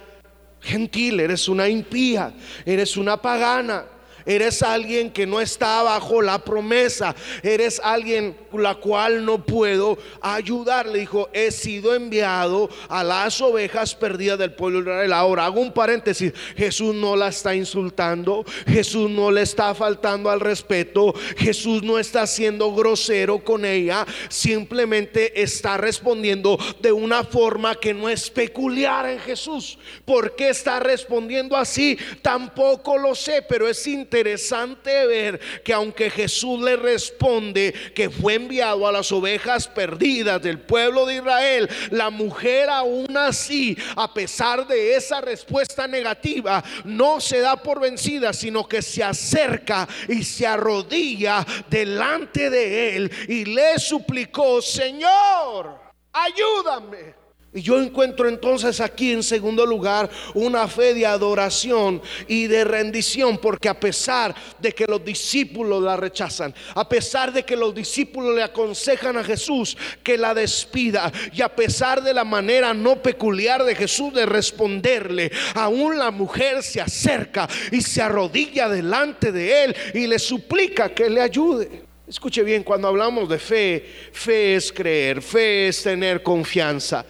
gentil, 0.61 1.19
eres 1.19 1.49
una 1.49 1.67
impía, 1.67 2.33
eres 2.65 2.95
una 2.95 3.21
pagana, 3.21 3.83
eres 4.27 4.62
alguien 4.62 5.12
que 5.12 5.25
no 5.25 5.41
está 5.41 5.81
bajo 5.81 6.22
la 6.22 6.39
promesa, 6.39 7.15
eres 7.41 7.81
alguien 7.84 8.36
la 8.53 8.75
cual 8.75 9.25
no 9.25 9.43
puedo 9.43 9.98
ayudar. 10.22 10.88
Le 10.88 11.00
dijo, 11.00 11.29
he 11.34 11.51
sido 11.51 11.96
enviado 11.96 12.69
a 12.89 13.03
las 13.03 13.41
ovejas 13.41 13.96
perdidas 13.96 14.38
del 14.38 14.53
pueblo 14.53 14.79
de 14.79 14.86
Israel. 14.86 15.13
Ahora 15.13 15.46
hago 15.46 15.62
un 15.62 15.72
paréntesis, 15.72 16.34
Jesús 16.55 16.93
no 16.93 17.15
la 17.15 17.29
está 17.29 17.55
insultando, 17.55 18.43
Jesús 18.67 19.10
no 19.10 19.31
le 19.31 19.41
está 19.41 19.74
faltando 19.74 20.29
al 20.29 20.39
respeto, 20.39 21.13
Jesús 21.38 21.81
no 21.84 21.98
está 21.98 22.27
siendo 22.27 22.74
grosero 22.74 23.43
con 23.43 23.63
ella, 23.63 24.05
simplemente 24.29 25.41
está 25.41 25.77
respondiendo 25.77 26.57
de 26.81 26.91
una 26.91 27.24
forma 27.24 27.75
que 27.75 27.93
no 27.93 28.10
es 28.10 28.29
peculiar 28.29 29.07
en 29.07 29.19
Jesús. 29.19 29.77
¿Por 30.03 30.36
qué 30.36 30.50
está 30.50 30.79
respondiendo 30.79 31.55
así? 31.55 31.98
Tampoco 32.22 32.98
lo 32.98 33.15
sé, 33.15 33.43
pero 33.48 33.67
es 33.67 33.88
interesante 33.88 34.16
interesante 34.17 35.05
ver 35.05 35.39
que 35.63 35.74
aunque 35.74 36.09
Jesús 36.09 36.59
le 36.59 36.75
responde 36.75 37.74
que 37.93 38.09
fue 38.09 38.33
enviado 38.36 38.88
a 38.88 38.91
las 38.91 39.12
ovejas 39.12 39.67
perdidas 39.67 40.41
del 40.41 40.59
pueblo 40.59 41.05
de 41.05 41.17
Israel, 41.17 41.69
la 41.91 42.09
mujer 42.09 42.69
aún 42.69 43.15
así, 43.15 43.77
a 43.95 44.12
pesar 44.13 44.67
de 44.67 44.95
esa 44.95 45.21
respuesta 45.21 45.88
negativa, 45.88 46.63
no 46.83 47.21
se 47.21 47.39
da 47.39 47.55
por 47.57 47.79
vencida, 47.79 48.33
sino 48.33 48.67
que 48.67 48.81
se 48.81 49.03
acerca 49.03 49.88
y 50.07 50.24
se 50.24 50.47
arrodilla 50.47 51.45
delante 51.69 52.50
de 52.50 52.95
él 52.95 53.12
y 53.27 53.45
le 53.45 53.77
suplicó, 53.77 54.62
Señor, 54.62 55.79
ayúdame. 56.12 57.26
Y 57.57 57.63
yo 57.63 57.81
encuentro 57.81 58.29
entonces 58.29 58.79
aquí 58.79 59.11
en 59.11 59.23
segundo 59.23 59.65
lugar 59.65 60.11
una 60.35 60.67
fe 60.67 60.93
de 60.93 61.07
adoración 61.07 61.99
y 62.27 62.45
de 62.45 62.63
rendición, 62.63 63.39
porque 63.39 63.67
a 63.67 63.79
pesar 63.79 64.35
de 64.59 64.73
que 64.73 64.85
los 64.85 65.03
discípulos 65.03 65.81
la 65.81 65.97
rechazan, 65.97 66.53
a 66.75 66.87
pesar 66.87 67.33
de 67.33 67.41
que 67.41 67.55
los 67.55 67.73
discípulos 67.73 68.35
le 68.35 68.43
aconsejan 68.43 69.17
a 69.17 69.23
Jesús 69.23 69.75
que 70.03 70.19
la 70.19 70.35
despida, 70.35 71.11
y 71.33 71.41
a 71.41 71.49
pesar 71.49 72.03
de 72.03 72.13
la 72.13 72.23
manera 72.23 72.75
no 72.75 73.01
peculiar 73.01 73.63
de 73.63 73.73
Jesús 73.73 74.13
de 74.13 74.27
responderle, 74.27 75.31
aún 75.55 75.97
la 75.97 76.11
mujer 76.11 76.61
se 76.61 76.79
acerca 76.79 77.49
y 77.71 77.81
se 77.81 78.03
arrodilla 78.03 78.69
delante 78.69 79.31
de 79.31 79.63
él 79.63 79.75
y 79.95 80.05
le 80.05 80.19
suplica 80.19 80.89
que 80.89 81.09
le 81.09 81.21
ayude. 81.21 81.87
Escuche 82.07 82.43
bien, 82.43 82.61
cuando 82.61 82.87
hablamos 82.87 83.27
de 83.27 83.39
fe, 83.39 83.83
fe 84.11 84.55
es 84.55 84.71
creer, 84.71 85.23
fe 85.23 85.69
es 85.69 85.81
tener 85.81 86.21
confianza. 86.21 87.03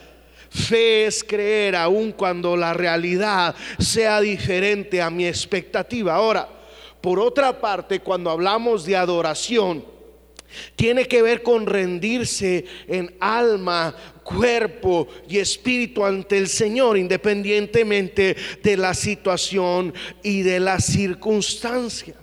Fe 0.50 1.06
es 1.06 1.24
creer 1.24 1.75
aun 1.75 2.12
cuando 2.12 2.56
la 2.56 2.74
realidad 2.74 3.56
sea 3.80 4.22
diferente 4.22 5.01
a 5.01 5.10
mi 5.10 5.25
expectativa. 5.25 6.16
Ahora, 6.16 6.48
por 7.01 7.20
otra 7.20 7.60
parte, 7.60 8.00
cuando 8.00 8.30
hablamos 8.30 8.86
de 8.86 8.96
adoración, 8.96 9.84
tiene 10.75 11.06
que 11.06 11.22
ver 11.22 11.44
con 11.44 11.66
rendirse 11.66 12.66
en 12.88 13.16
alma, 13.20 13.96
cuerpo 14.24 15.08
y 15.30 15.38
espíritu 15.38 16.06
ante 16.06 16.38
el 16.38 16.48
Señor, 16.48 16.98
independientemente 16.98 18.36
de 18.63 18.77
la 18.77 18.94
situación 18.94 19.94
y 20.24 20.42
de 20.42 20.60
la 20.60 20.80
circunstancia. 20.80 22.16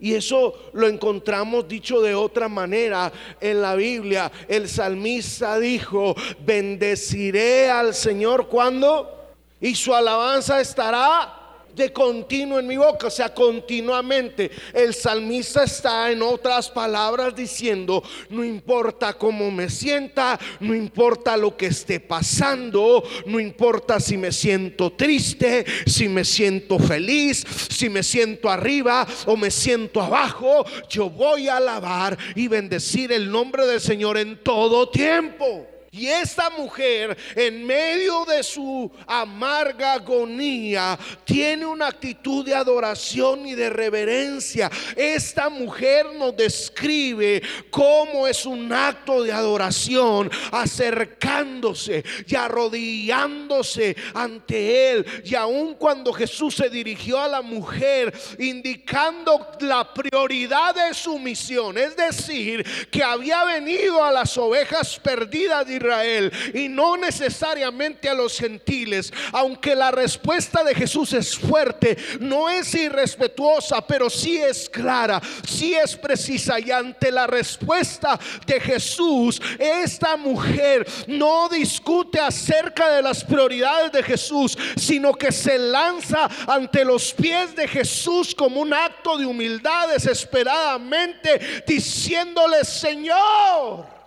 Y 0.00 0.14
eso 0.14 0.70
lo 0.74 0.86
encontramos 0.86 1.66
dicho 1.66 2.00
de 2.00 2.14
otra 2.14 2.48
manera 2.48 3.12
en 3.40 3.60
la 3.60 3.74
Biblia. 3.74 4.30
El 4.46 4.68
salmista 4.68 5.58
dijo, 5.58 6.14
bendeciré 6.40 7.68
al 7.70 7.94
Señor 7.94 8.48
cuando 8.48 9.34
y 9.60 9.74
su 9.74 9.94
alabanza 9.94 10.60
estará 10.60 11.37
de 11.74 11.92
continuo 11.92 12.58
en 12.58 12.66
mi 12.66 12.76
boca, 12.76 13.06
o 13.06 13.10
sea, 13.10 13.32
continuamente. 13.32 14.50
El 14.72 14.94
salmista 14.94 15.64
está 15.64 16.10
en 16.10 16.22
otras 16.22 16.70
palabras 16.70 17.34
diciendo, 17.34 18.02
no 18.30 18.44
importa 18.44 19.14
cómo 19.14 19.50
me 19.50 19.70
sienta, 19.70 20.38
no 20.60 20.74
importa 20.74 21.36
lo 21.36 21.56
que 21.56 21.66
esté 21.66 22.00
pasando, 22.00 23.02
no 23.26 23.40
importa 23.40 24.00
si 24.00 24.16
me 24.16 24.32
siento 24.32 24.92
triste, 24.92 25.64
si 25.86 26.08
me 26.08 26.24
siento 26.24 26.78
feliz, 26.78 27.44
si 27.70 27.88
me 27.88 28.02
siento 28.02 28.50
arriba 28.50 29.06
o 29.26 29.36
me 29.36 29.50
siento 29.50 30.00
abajo, 30.00 30.64
yo 30.88 31.08
voy 31.08 31.48
a 31.48 31.56
alabar 31.56 32.18
y 32.34 32.48
bendecir 32.48 33.12
el 33.12 33.30
nombre 33.30 33.66
del 33.66 33.80
Señor 33.80 34.18
en 34.18 34.42
todo 34.42 34.88
tiempo. 34.88 35.77
Y 35.90 36.06
esta 36.08 36.50
mujer, 36.50 37.16
en 37.34 37.64
medio 37.66 38.26
de 38.26 38.42
su 38.42 38.90
amarga 39.06 39.94
agonía, 39.94 40.98
tiene 41.24 41.64
una 41.64 41.86
actitud 41.86 42.44
de 42.44 42.54
adoración 42.54 43.46
y 43.46 43.54
de 43.54 43.70
reverencia. 43.70 44.70
Esta 44.94 45.48
mujer 45.48 46.06
nos 46.14 46.36
describe 46.36 47.42
cómo 47.70 48.26
es 48.26 48.44
un 48.44 48.70
acto 48.70 49.22
de 49.22 49.32
adoración, 49.32 50.30
acercándose 50.52 52.04
y 52.26 52.34
arrodillándose 52.34 53.96
ante 54.12 54.90
él. 54.90 55.06
Y 55.24 55.34
aun 55.34 55.74
cuando 55.74 56.12
Jesús 56.12 56.56
se 56.56 56.68
dirigió 56.68 57.18
a 57.18 57.28
la 57.28 57.40
mujer, 57.40 58.12
indicando 58.38 59.52
la 59.60 59.94
prioridad 59.94 60.74
de 60.74 60.92
su 60.92 61.18
misión, 61.18 61.78
es 61.78 61.96
decir, 61.96 62.62
que 62.90 63.02
había 63.02 63.42
venido 63.44 64.04
a 64.04 64.12
las 64.12 64.36
ovejas 64.36 65.00
perdidas 65.00 65.66
Israel 65.78 66.32
y 66.54 66.68
no 66.68 66.96
necesariamente 66.96 68.08
a 68.08 68.14
los 68.14 68.38
gentiles. 68.38 69.12
Aunque 69.32 69.74
la 69.74 69.90
respuesta 69.90 70.62
de 70.64 70.74
Jesús 70.74 71.12
es 71.12 71.36
fuerte, 71.36 71.96
no 72.20 72.48
es 72.48 72.74
irrespetuosa, 72.74 73.86
pero 73.86 74.10
sí 74.10 74.38
es 74.38 74.68
clara, 74.68 75.20
sí 75.46 75.74
es 75.74 75.96
precisa. 75.96 76.60
Y 76.60 76.70
ante 76.70 77.10
la 77.10 77.26
respuesta 77.26 78.18
de 78.46 78.60
Jesús, 78.60 79.40
esta 79.58 80.16
mujer 80.16 80.86
no 81.06 81.48
discute 81.48 82.20
acerca 82.20 82.90
de 82.92 83.02
las 83.02 83.24
prioridades 83.24 83.92
de 83.92 84.02
Jesús, 84.02 84.56
sino 84.76 85.14
que 85.14 85.32
se 85.32 85.58
lanza 85.58 86.28
ante 86.46 86.84
los 86.84 87.12
pies 87.12 87.54
de 87.54 87.68
Jesús 87.68 88.34
como 88.34 88.60
un 88.60 88.72
acto 88.72 89.16
de 89.16 89.26
humildad 89.26 89.88
desesperadamente, 89.88 91.64
diciéndole, 91.66 92.64
Señor, 92.64 93.97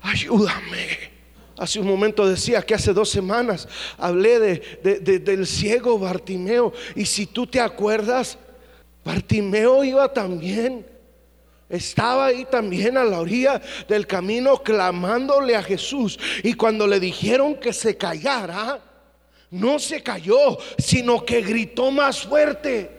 ayúdame. 0.00 1.10
Hace 1.56 1.78
un 1.78 1.86
momento 1.86 2.26
decía 2.26 2.62
que 2.62 2.74
hace 2.74 2.94
dos 2.94 3.10
semanas 3.10 3.68
hablé 3.98 4.38
de, 4.38 5.20
del 5.20 5.46
ciego 5.46 5.98
Bartimeo. 5.98 6.72
Y 6.96 7.04
si 7.04 7.26
tú 7.26 7.46
te 7.46 7.60
acuerdas, 7.60 8.38
Bartimeo 9.04 9.84
iba 9.84 10.10
también. 10.12 10.86
Estaba 11.68 12.26
ahí 12.26 12.46
también 12.50 12.96
a 12.96 13.04
la 13.04 13.20
orilla 13.20 13.60
del 13.86 14.06
camino 14.06 14.62
clamándole 14.62 15.54
a 15.54 15.62
Jesús. 15.62 16.18
Y 16.42 16.54
cuando 16.54 16.86
le 16.86 16.98
dijeron 16.98 17.54
que 17.54 17.72
se 17.72 17.96
callara, 17.96 18.80
no 19.50 19.78
se 19.78 20.02
cayó, 20.02 20.58
sino 20.78 21.24
que 21.24 21.42
gritó 21.42 21.90
más 21.90 22.22
fuerte. 22.22 22.90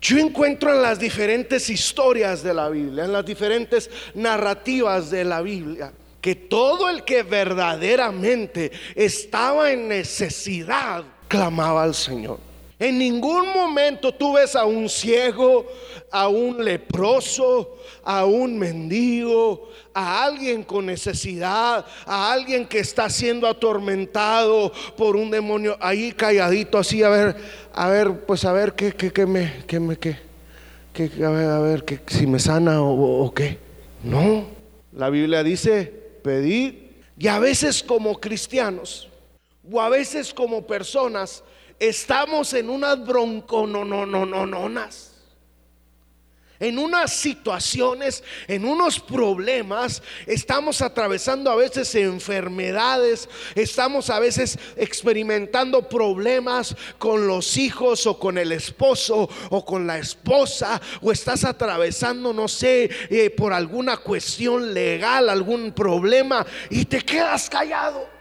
Yo 0.00 0.18
encuentro 0.18 0.74
en 0.74 0.82
las 0.82 0.98
diferentes 0.98 1.70
historias 1.70 2.42
de 2.42 2.54
la 2.54 2.68
Biblia, 2.68 3.04
en 3.04 3.12
las 3.12 3.24
diferentes 3.24 3.90
narrativas 4.14 5.10
de 5.10 5.24
la 5.24 5.40
Biblia, 5.40 5.92
que 6.20 6.34
todo 6.34 6.88
el 6.88 7.04
que 7.04 7.22
verdaderamente 7.22 8.72
estaba 8.94 9.70
en 9.72 9.88
necesidad 9.88 11.04
clamaba 11.28 11.84
al 11.84 11.94
Señor. 11.94 12.40
En 12.80 12.96
ningún 12.96 13.48
momento 13.52 14.14
tú 14.14 14.34
ves 14.34 14.54
a 14.54 14.64
un 14.64 14.88
ciego, 14.88 15.66
a 16.12 16.28
un 16.28 16.64
leproso, 16.64 17.76
a 18.04 18.24
un 18.24 18.56
mendigo, 18.56 19.68
a 19.92 20.24
alguien 20.24 20.62
con 20.62 20.86
necesidad, 20.86 21.84
a 22.06 22.32
alguien 22.32 22.66
que 22.66 22.78
está 22.78 23.10
siendo 23.10 23.48
atormentado 23.48 24.72
por 24.96 25.16
un 25.16 25.28
demonio 25.28 25.76
ahí 25.80 26.12
calladito 26.12 26.78
así, 26.78 27.02
a 27.02 27.08
ver, 27.08 27.36
a 27.72 27.88
ver, 27.88 28.24
pues 28.26 28.44
a 28.44 28.52
ver 28.52 28.74
qué, 28.74 28.92
qué, 28.92 29.12
qué 29.12 29.26
me, 29.26 29.64
qué 29.66 29.80
me, 29.80 29.96
qué, 29.96 30.16
qué, 30.92 31.10
a 31.24 31.30
ver, 31.30 31.50
a 31.50 31.58
ver, 31.58 31.84
que, 31.84 31.98
si 32.06 32.28
me 32.28 32.38
sana 32.38 32.80
o, 32.80 33.24
o 33.24 33.34
qué. 33.34 33.58
No, 34.04 34.46
la 34.92 35.10
Biblia 35.10 35.42
dice, 35.42 35.97
Y 37.18 37.28
a 37.28 37.38
veces 37.38 37.82
como 37.82 38.20
cristianos, 38.20 39.08
o 39.70 39.80
a 39.80 39.88
veces 39.88 40.34
como 40.34 40.66
personas, 40.66 41.42
estamos 41.78 42.52
en 42.54 42.70
unas 42.70 43.04
bronconononononas 43.04 45.07
en 46.60 46.78
unas 46.78 47.12
situaciones, 47.14 48.24
en 48.46 48.64
unos 48.64 49.00
problemas, 49.00 50.02
estamos 50.26 50.82
atravesando 50.82 51.50
a 51.50 51.56
veces 51.56 51.94
enfermedades, 51.94 53.28
estamos 53.54 54.10
a 54.10 54.18
veces 54.18 54.58
experimentando 54.76 55.88
problemas 55.88 56.74
con 56.98 57.26
los 57.26 57.56
hijos 57.56 58.06
o 58.06 58.18
con 58.18 58.38
el 58.38 58.52
esposo 58.52 59.28
o 59.50 59.64
con 59.64 59.86
la 59.86 59.98
esposa, 59.98 60.80
o 61.00 61.12
estás 61.12 61.44
atravesando, 61.44 62.32
no 62.32 62.48
sé, 62.48 62.90
eh, 63.10 63.30
por 63.30 63.52
alguna 63.52 63.96
cuestión 63.96 64.74
legal, 64.74 65.28
algún 65.28 65.72
problema, 65.72 66.46
y 66.70 66.84
te 66.84 67.00
quedas 67.00 67.48
callado. 67.48 68.17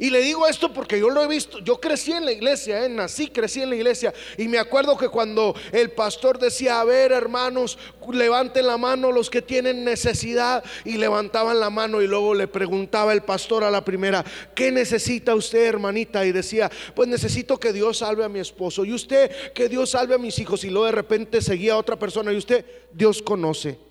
Y 0.00 0.08
le 0.08 0.22
digo 0.22 0.46
esto 0.46 0.72
porque 0.72 0.98
yo 0.98 1.10
lo 1.10 1.22
he 1.22 1.28
visto. 1.28 1.58
Yo 1.58 1.78
crecí 1.78 2.12
en 2.12 2.24
la 2.24 2.32
iglesia, 2.32 2.86
¿eh? 2.86 2.88
nací, 2.88 3.28
crecí 3.28 3.60
en 3.60 3.68
la 3.68 3.76
iglesia. 3.76 4.14
Y 4.38 4.48
me 4.48 4.58
acuerdo 4.58 4.96
que 4.96 5.10
cuando 5.10 5.54
el 5.72 5.90
pastor 5.90 6.38
decía, 6.38 6.80
a 6.80 6.84
ver 6.84 7.12
hermanos, 7.12 7.78
levanten 8.10 8.66
la 8.66 8.78
mano 8.78 9.12
los 9.12 9.28
que 9.28 9.42
tienen 9.42 9.84
necesidad. 9.84 10.64
Y 10.86 10.96
levantaban 10.96 11.60
la 11.60 11.68
mano 11.68 12.00
y 12.00 12.06
luego 12.06 12.32
le 12.32 12.48
preguntaba 12.48 13.12
el 13.12 13.20
pastor 13.20 13.62
a 13.62 13.70
la 13.70 13.84
primera, 13.84 14.24
¿qué 14.54 14.72
necesita 14.72 15.34
usted 15.34 15.66
hermanita? 15.66 16.24
Y 16.24 16.32
decía, 16.32 16.70
pues 16.94 17.06
necesito 17.06 17.60
que 17.60 17.74
Dios 17.74 17.98
salve 17.98 18.24
a 18.24 18.30
mi 18.30 18.40
esposo. 18.40 18.86
Y 18.86 18.94
usted, 18.94 19.52
que 19.52 19.68
Dios 19.68 19.90
salve 19.90 20.14
a 20.14 20.18
mis 20.18 20.38
hijos. 20.38 20.64
Y 20.64 20.70
luego 20.70 20.86
de 20.86 20.92
repente 20.92 21.42
seguía 21.42 21.74
a 21.74 21.76
otra 21.76 21.98
persona 21.98 22.32
y 22.32 22.38
usted, 22.38 22.64
Dios 22.90 23.20
conoce. 23.20 23.89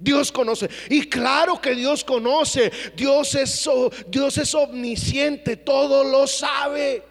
Dios 0.00 0.32
conoce. 0.32 0.68
Y 0.88 1.08
claro 1.08 1.60
que 1.60 1.74
Dios 1.74 2.02
conoce. 2.02 2.72
Dios 2.96 3.34
es, 3.34 3.68
Dios 4.08 4.38
es 4.38 4.54
omnisciente, 4.54 5.56
todo 5.56 6.02
lo 6.02 6.26
sabe. 6.26 7.04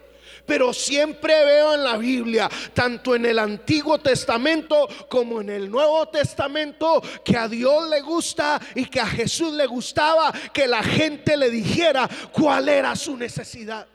Pero 0.44 0.72
siempre 0.72 1.44
veo 1.44 1.74
en 1.74 1.84
la 1.84 1.96
Biblia, 1.96 2.50
tanto 2.74 3.14
en 3.14 3.24
el 3.24 3.38
Antiguo 3.38 4.00
Testamento 4.00 4.88
como 5.08 5.40
en 5.40 5.50
el 5.50 5.70
Nuevo 5.70 6.08
Testamento, 6.08 7.00
que 7.24 7.36
a 7.36 7.46
Dios 7.46 7.88
le 7.88 8.00
gusta 8.00 8.60
y 8.74 8.86
que 8.86 8.98
a 8.98 9.06
Jesús 9.06 9.52
le 9.52 9.66
gustaba 9.66 10.32
que 10.52 10.66
la 10.66 10.82
gente 10.82 11.36
le 11.36 11.50
dijera 11.50 12.08
cuál 12.32 12.68
era 12.68 12.96
su 12.96 13.16
necesidad. 13.16 13.86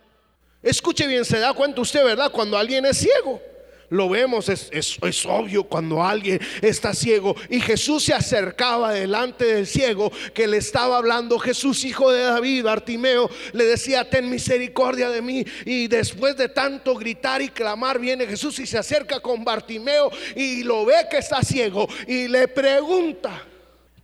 Escuche 0.64 1.06
bien, 1.08 1.26
se 1.26 1.40
da 1.40 1.52
cuenta 1.52 1.82
usted, 1.82 2.06
¿verdad? 2.06 2.32
Cuando 2.32 2.58
alguien 2.58 2.86
es 2.86 2.98
ciego. 3.00 3.42
Lo 3.90 4.10
vemos, 4.10 4.50
es, 4.50 4.70
es, 4.72 5.26
obvio 5.26 5.64
cuando 5.66 6.04
alguien 6.04 6.40
está 6.62 6.94
ciego. 6.94 7.36
Y 7.50 7.60
Jesús 7.60 8.04
se 8.04 8.14
acercaba 8.14 8.94
delante 8.94 9.46
del 9.46 9.68
ciego 9.68 10.12
que 10.34 10.48
le 10.48 10.58
estaba 10.58 10.98
hablando. 10.98 11.38
Jesús, 11.38 11.84
hijo 11.86 12.12
de 12.12 12.24
David, 12.24 12.64
Bartimeo, 12.64 13.30
le 13.54 13.66
decía, 13.66 14.10
ten 14.10 14.30
misericordia 14.30 15.10
de 15.10 15.22
mí. 15.22 15.46
Y 15.66 15.88
después 15.88 16.36
de 16.36 16.50
tanto 16.50 16.96
gritar 16.96 17.42
y 17.42 17.50
clamar, 17.50 18.00
viene 18.00 18.26
Jesús 18.26 18.58
y 18.60 18.66
se 18.66 18.78
acerca 18.78 19.20
con 19.20 19.44
Bartimeo 19.44 20.10
y 20.36 20.64
lo 20.64 20.86
ve 20.86 20.96
que 21.10 21.18
está 21.18 21.44
ciego. 21.44 21.88
Y 22.08 22.28
le 22.28 22.48
pregunta, 22.48 23.44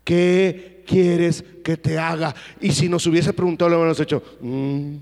¿qué 0.03 0.83
quieres 0.85 1.43
que 1.63 1.75
te 1.75 1.97
haga? 1.97 2.35
Y 2.59 2.71
si 2.71 2.87
nos 2.87 3.05
hubiese 3.07 3.33
preguntado, 3.33 3.69
le 3.69 3.75
hubiéramos 3.77 3.99
hecho, 3.99 4.21
mm". 4.41 4.95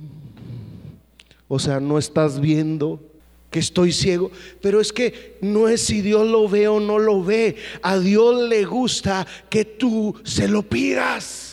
o 1.49 1.59
sea, 1.59 1.81
no 1.81 1.97
estás 1.97 2.39
viendo 2.39 3.08
que 3.49 3.59
estoy 3.59 3.91
ciego, 3.91 4.31
pero 4.61 4.79
es 4.79 4.93
que 4.93 5.37
no 5.41 5.67
es 5.67 5.81
si 5.81 6.01
Dios 6.01 6.27
lo 6.27 6.47
ve 6.47 6.67
o 6.67 6.79
no 6.79 6.99
lo 6.99 7.23
ve. 7.23 7.55
A 7.81 7.97
Dios 7.97 8.47
le 8.47 8.65
gusta 8.65 9.25
que 9.49 9.65
tú 9.65 10.15
se 10.23 10.47
lo 10.47 10.63
pidas. 10.63 11.48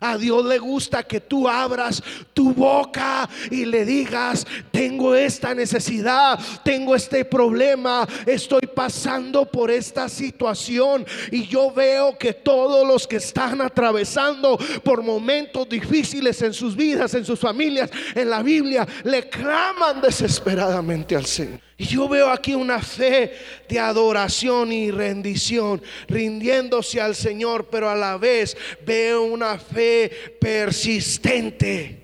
A 0.00 0.16
Dios 0.16 0.44
le 0.44 0.58
gusta 0.58 1.02
que 1.02 1.20
tú 1.20 1.48
abras 1.48 2.02
tu 2.32 2.52
boca 2.54 3.28
y 3.50 3.64
le 3.64 3.84
digas, 3.84 4.46
tengo 4.70 5.14
esta 5.14 5.54
necesidad, 5.54 6.38
tengo 6.64 6.94
este 6.94 7.24
problema, 7.24 8.08
estoy 8.26 8.62
pasando 8.74 9.44
por 9.44 9.70
esta 9.70 10.08
situación 10.08 11.06
y 11.30 11.46
yo 11.46 11.72
veo 11.72 12.16
que 12.16 12.32
todos 12.32 12.86
los 12.86 13.06
que 13.06 13.16
están 13.16 13.60
atravesando 13.60 14.58
por 14.82 15.02
momentos 15.02 15.68
difíciles 15.68 16.40
en 16.42 16.54
sus 16.54 16.74
vidas, 16.74 17.14
en 17.14 17.24
sus 17.24 17.38
familias, 17.38 17.90
en 18.14 18.30
la 18.30 18.42
Biblia, 18.42 18.86
le 19.04 19.28
claman 19.28 20.00
desesperadamente 20.00 21.16
al 21.16 21.26
Señor. 21.26 21.69
Y 21.80 21.86
yo 21.86 22.06
veo 22.10 22.28
aquí 22.28 22.52
una 22.52 22.82
fe 22.82 23.32
de 23.66 23.78
adoración 23.78 24.70
y 24.70 24.90
rendición, 24.90 25.80
rindiéndose 26.08 27.00
al 27.00 27.14
Señor, 27.14 27.68
pero 27.70 27.88
a 27.88 27.96
la 27.96 28.18
vez 28.18 28.54
veo 28.84 29.22
una 29.22 29.58
fe 29.58 30.10
persistente 30.38 31.98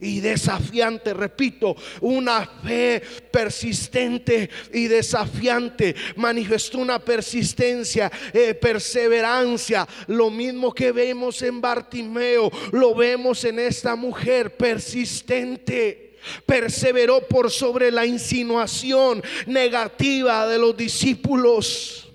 y 0.00 0.18
desafiante. 0.18 1.14
Repito, 1.14 1.76
una 2.00 2.44
fe 2.64 3.00
persistente 3.30 4.50
y 4.72 4.88
desafiante. 4.88 5.94
Manifestó 6.16 6.78
una 6.78 6.98
persistencia, 6.98 8.10
eh, 8.32 8.54
perseverancia. 8.54 9.86
Lo 10.08 10.30
mismo 10.30 10.74
que 10.74 10.90
vemos 10.90 11.40
en 11.42 11.60
Bartimeo, 11.60 12.50
lo 12.72 12.92
vemos 12.92 13.44
en 13.44 13.60
esta 13.60 13.94
mujer 13.94 14.56
persistente 14.56 16.11
perseveró 16.46 17.26
por 17.26 17.50
sobre 17.50 17.90
la 17.90 18.06
insinuación 18.06 19.22
negativa 19.46 20.46
de 20.46 20.58
los 20.58 20.76
discípulos. 20.76 22.08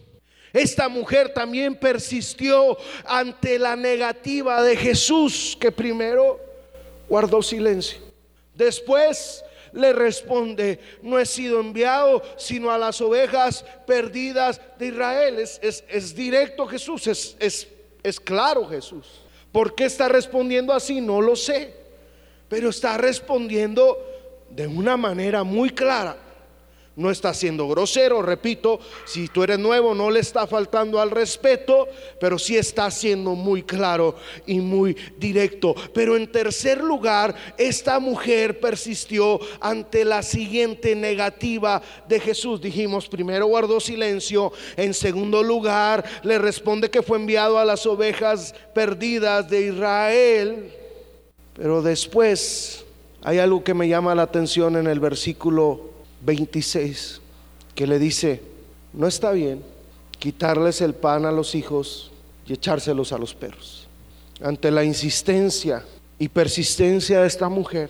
Esta 0.54 0.90
mujer 0.90 1.34
también 1.34 1.76
persistió 1.76 2.78
ante 3.06 3.60
la 3.60 3.76
negativa 3.76 4.64
de 4.64 4.76
Jesús, 4.76 5.58
que 5.60 5.72
primero 5.72 6.40
guardó 7.08 7.42
silencio. 7.42 8.00
Después 8.56 9.44
le 9.74 9.94
responde, 9.94 10.80
no 11.04 11.20
he 11.20 11.26
sido 11.26 11.60
enviado 11.60 12.24
sino 12.38 12.72
a 12.72 12.78
las 12.78 13.00
ovejas 13.02 13.64
perdidas 13.86 14.60
de 14.80 14.88
Israel. 14.88 15.38
Es, 15.40 16.16
directo 16.16 16.66
Jesús, 16.66 17.06
es, 17.08 17.68
es 18.02 18.20
claro 18.20 18.68
Jesús. 18.68 19.06
¿Por 19.52 19.76
qué 19.76 19.86
está 19.86 20.08
respondiendo 20.08 20.74
así? 20.74 21.02
No 21.02 21.22
lo 21.22 21.36
sé 21.36 21.87
pero 22.50 22.70
está 22.70 22.98
respondiendo 22.98 23.98
de 24.50 24.68
una 24.68 24.98
manera 24.98 25.44
muy 25.44 25.72
clara. 25.72 26.18
No 26.98 27.12
está 27.12 27.32
siendo 27.32 27.68
grosero, 27.68 28.24
repito, 28.24 28.80
si 29.06 29.28
tú 29.28 29.44
eres 29.44 29.60
nuevo 29.60 29.94
no 29.94 30.10
le 30.10 30.20
está 30.20 30.48
faltando 30.48 31.00
al 31.00 31.12
respeto, 31.12 31.88
pero 32.20 32.40
sí 32.40 32.58
está 32.58 32.90
siendo 32.90 33.36
muy 33.36 33.62
claro 33.62 34.16
y 34.48 34.60
muy 34.60 34.98
directo. 35.16 35.76
Pero 35.94 36.18
en 36.18 36.26
tercer 36.32 36.82
lugar, 36.84 37.36
esta 37.56 38.00
mujer 38.00 38.60
persistió 38.60 39.40
ante 39.62 40.06
la 40.06 40.24
siguiente 40.24 40.96
negativa 40.96 41.84
de 42.08 42.20
Jesús. 42.20 42.60
Dijimos, 42.60 43.08
primero 43.08 43.46
guardó 43.46 43.80
silencio, 43.80 44.52
en 44.76 44.96
segundo 44.96 45.44
lugar 45.44 46.04
le 46.24 46.40
responde 46.40 46.90
que 46.90 47.04
fue 47.04 47.20
enviado 47.20 47.60
a 47.60 47.66
las 47.66 47.86
ovejas 47.86 48.56
perdidas 48.74 49.48
de 49.48 49.68
Israel. 49.68 50.87
Pero 51.58 51.82
después 51.82 52.86
hay 53.24 53.40
algo 53.40 53.64
que 53.64 53.74
me 53.74 53.88
llama 53.88 54.16
la 54.16 54.22
atención 54.22 54.78
en 54.78 54.88
el 54.88 55.00
versículo 55.00 55.90
26, 56.22 57.20
que 57.74 57.88
le 57.88 58.00
dice, 58.00 58.42
no 58.94 59.08
está 59.08 59.32
bien 59.32 59.64
quitarles 60.20 60.82
el 60.82 60.94
pan 60.94 61.26
a 61.26 61.32
los 61.32 61.56
hijos 61.56 62.12
y 62.46 62.54
echárselos 62.54 63.12
a 63.12 63.18
los 63.18 63.34
perros. 63.34 63.88
Ante 64.42 64.70
la 64.72 64.84
insistencia 64.84 65.84
y 66.20 66.30
persistencia 66.30 67.22
de 67.22 67.28
esta 67.28 67.50
mujer, 67.50 67.90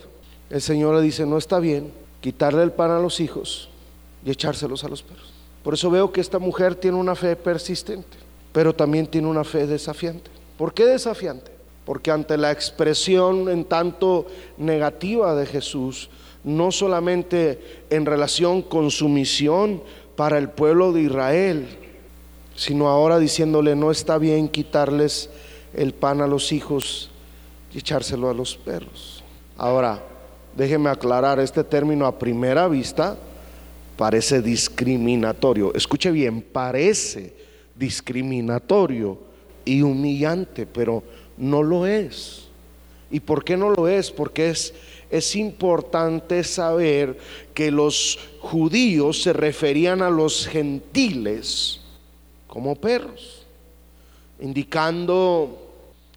el 0.49 0.61
Señor 0.61 0.95
le 0.95 1.01
dice, 1.01 1.25
no 1.25 1.37
está 1.37 1.59
bien 1.59 1.91
quitarle 2.21 2.63
el 2.63 2.71
pan 2.71 2.91
a 2.91 2.99
los 2.99 3.19
hijos 3.19 3.69
y 4.25 4.31
echárselos 4.31 4.83
a 4.85 4.87
los 4.87 5.03
perros. 5.03 5.33
Por 5.61 5.73
eso 5.73 5.91
veo 5.91 6.11
que 6.11 6.21
esta 6.21 6.39
mujer 6.39 6.75
tiene 6.75 6.97
una 6.97 7.15
fe 7.15 7.35
persistente, 7.35 8.17
pero 8.53 8.73
también 8.73 9.07
tiene 9.07 9.27
una 9.27 9.43
fe 9.43 9.67
desafiante. 9.67 10.31
¿Por 10.57 10.73
qué 10.73 10.85
desafiante? 10.85 11.56
Porque 11.87 12.11
ante 12.11 12.35
la 12.35 12.51
expresión 12.51 13.47
en 13.47 13.63
tanto 13.63 14.27
negativa 14.57 15.33
de 15.35 15.45
Jesús, 15.45 16.09
no 16.43 16.69
solamente 16.69 17.85
en 17.89 18.05
relación 18.05 18.61
con 18.61 18.91
su 18.91 19.07
misión 19.07 19.81
para 20.17 20.37
el 20.37 20.49
pueblo 20.49 20.91
de 20.91 21.03
Israel, 21.03 21.65
sino 22.57 22.89
ahora 22.89 23.19
diciéndole 23.19 23.73
no 23.77 23.89
está 23.89 24.17
bien 24.17 24.49
quitarles 24.49 25.29
el 25.73 25.93
pan 25.93 26.19
a 26.19 26.27
los 26.27 26.51
hijos 26.51 27.09
y 27.73 27.77
echárselo 27.77 28.29
a 28.29 28.33
los 28.33 28.57
perros. 28.57 29.23
Ahora, 29.55 30.03
déjeme 30.57 30.89
aclarar, 30.89 31.39
este 31.39 31.63
término 31.63 32.05
a 32.05 32.19
primera 32.19 32.67
vista 32.67 33.15
parece 33.95 34.41
discriminatorio. 34.41 35.73
Escuche 35.73 36.11
bien, 36.11 36.41
parece 36.41 37.33
discriminatorio 37.77 39.17
y 39.63 39.81
humillante, 39.81 40.65
pero 40.65 41.01
no 41.37 41.63
lo 41.63 41.85
es. 41.85 42.47
¿Y 43.09 43.19
por 43.19 43.43
qué 43.43 43.55
no 43.55 43.69
lo 43.69 43.87
es? 43.87 44.11
Porque 44.11 44.49
es, 44.49 44.73
es 45.09 45.35
importante 45.35 46.43
saber 46.43 47.17
que 47.53 47.71
los 47.71 48.19
judíos 48.39 49.21
se 49.21 49.33
referían 49.33 50.01
a 50.01 50.09
los 50.09 50.47
gentiles 50.47 51.81
como 52.47 52.75
perros, 52.75 53.45
indicando 54.39 55.71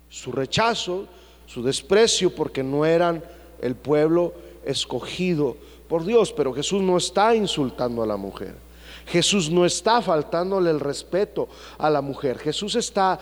su 0.09 0.33
rechazo, 0.33 1.07
su 1.47 1.63
desprecio, 1.63 2.35
porque 2.35 2.63
no 2.63 2.85
eran 2.85 3.23
el 3.61 3.75
pueblo 3.75 4.33
escogido 4.65 5.57
por 5.89 6.05
Dios. 6.05 6.33
Pero 6.33 6.53
Jesús 6.53 6.83
no 6.83 6.97
está 6.97 7.35
insultando 7.35 8.03
a 8.03 8.07
la 8.07 8.17
mujer. 8.17 8.70
Jesús 9.11 9.51
no 9.51 9.67
está 9.67 10.01
faltándole 10.01 10.71
el 10.71 10.79
respeto 10.79 11.49
a 11.79 11.91
la 11.91 12.01
mujer. 12.01 12.39
Jesús 12.39 12.77
está 12.77 13.19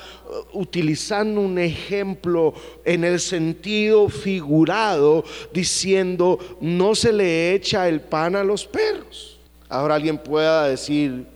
uh, 0.53 0.59
utilizando 0.59 1.41
un 1.41 1.59
ejemplo 1.59 2.53
en 2.85 3.05
el 3.05 3.19
sentido 3.21 4.09
figurado, 4.11 5.25
diciendo, 5.53 6.39
no 6.61 6.95
se 6.95 7.13
le 7.13 7.55
echa 7.55 7.89
el 7.89 8.03
pan 8.03 8.37
a 8.37 8.45
los 8.45 8.67
perros. 8.67 9.39
Ahora 9.71 9.95
alguien 9.95 10.19
pueda 10.19 10.69
decir, 10.69 11.27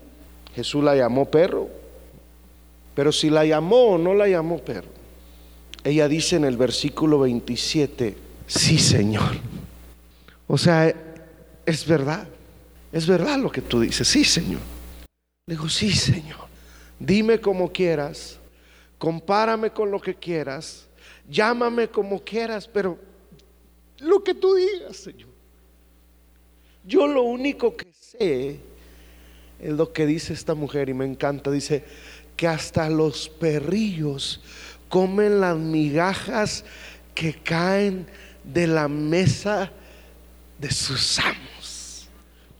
Jesús 0.54 0.84
la 0.84 0.96
llamó 0.96 1.24
perro. 1.24 1.68
Pero 2.94 3.10
si 3.10 3.30
la 3.30 3.46
llamó 3.46 3.92
o 3.92 3.98
no 3.98 4.12
la 4.12 4.28
llamó 4.28 4.58
perro. 4.58 4.88
Ella 5.82 6.08
dice 6.08 6.36
en 6.36 6.44
el 6.44 6.58
versículo 6.58 7.20
27, 7.20 8.16
sí 8.46 8.78
Señor. 8.78 9.32
O 10.46 10.58
sea, 10.58 10.94
es 11.64 11.86
verdad. 11.86 12.28
Es 12.92 13.06
verdad 13.06 13.38
lo 13.38 13.50
que 13.50 13.62
tú 13.62 13.80
dices, 13.80 14.06
sí 14.06 14.22
Señor. 14.22 14.60
Le 15.46 15.54
digo, 15.54 15.68
sí 15.68 15.92
Señor. 15.92 16.46
Dime 16.98 17.40
como 17.40 17.72
quieras, 17.72 18.38
compárame 18.98 19.70
con 19.70 19.90
lo 19.90 20.00
que 20.00 20.14
quieras, 20.14 20.86
llámame 21.28 21.88
como 21.88 22.22
quieras, 22.22 22.68
pero 22.68 22.98
lo 23.98 24.22
que 24.22 24.34
tú 24.34 24.54
digas, 24.54 24.98
Señor. 24.98 25.30
Yo 26.84 27.06
lo 27.06 27.22
único 27.22 27.76
que 27.76 27.86
sé 27.92 28.60
es 29.58 29.72
lo 29.72 29.92
que 29.92 30.04
dice 30.04 30.32
esta 30.32 30.54
mujer 30.54 30.88
y 30.88 30.94
me 30.94 31.06
encanta. 31.06 31.50
Dice 31.50 31.84
que 32.36 32.46
hasta 32.46 32.90
los 32.90 33.28
perrillos 33.28 34.40
comen 34.88 35.40
las 35.40 35.56
migajas 35.56 36.64
que 37.14 37.34
caen 37.34 38.06
de 38.44 38.66
la 38.66 38.88
mesa 38.88 39.72
de 40.58 40.70
sus 40.70 41.18
amos 41.18 41.51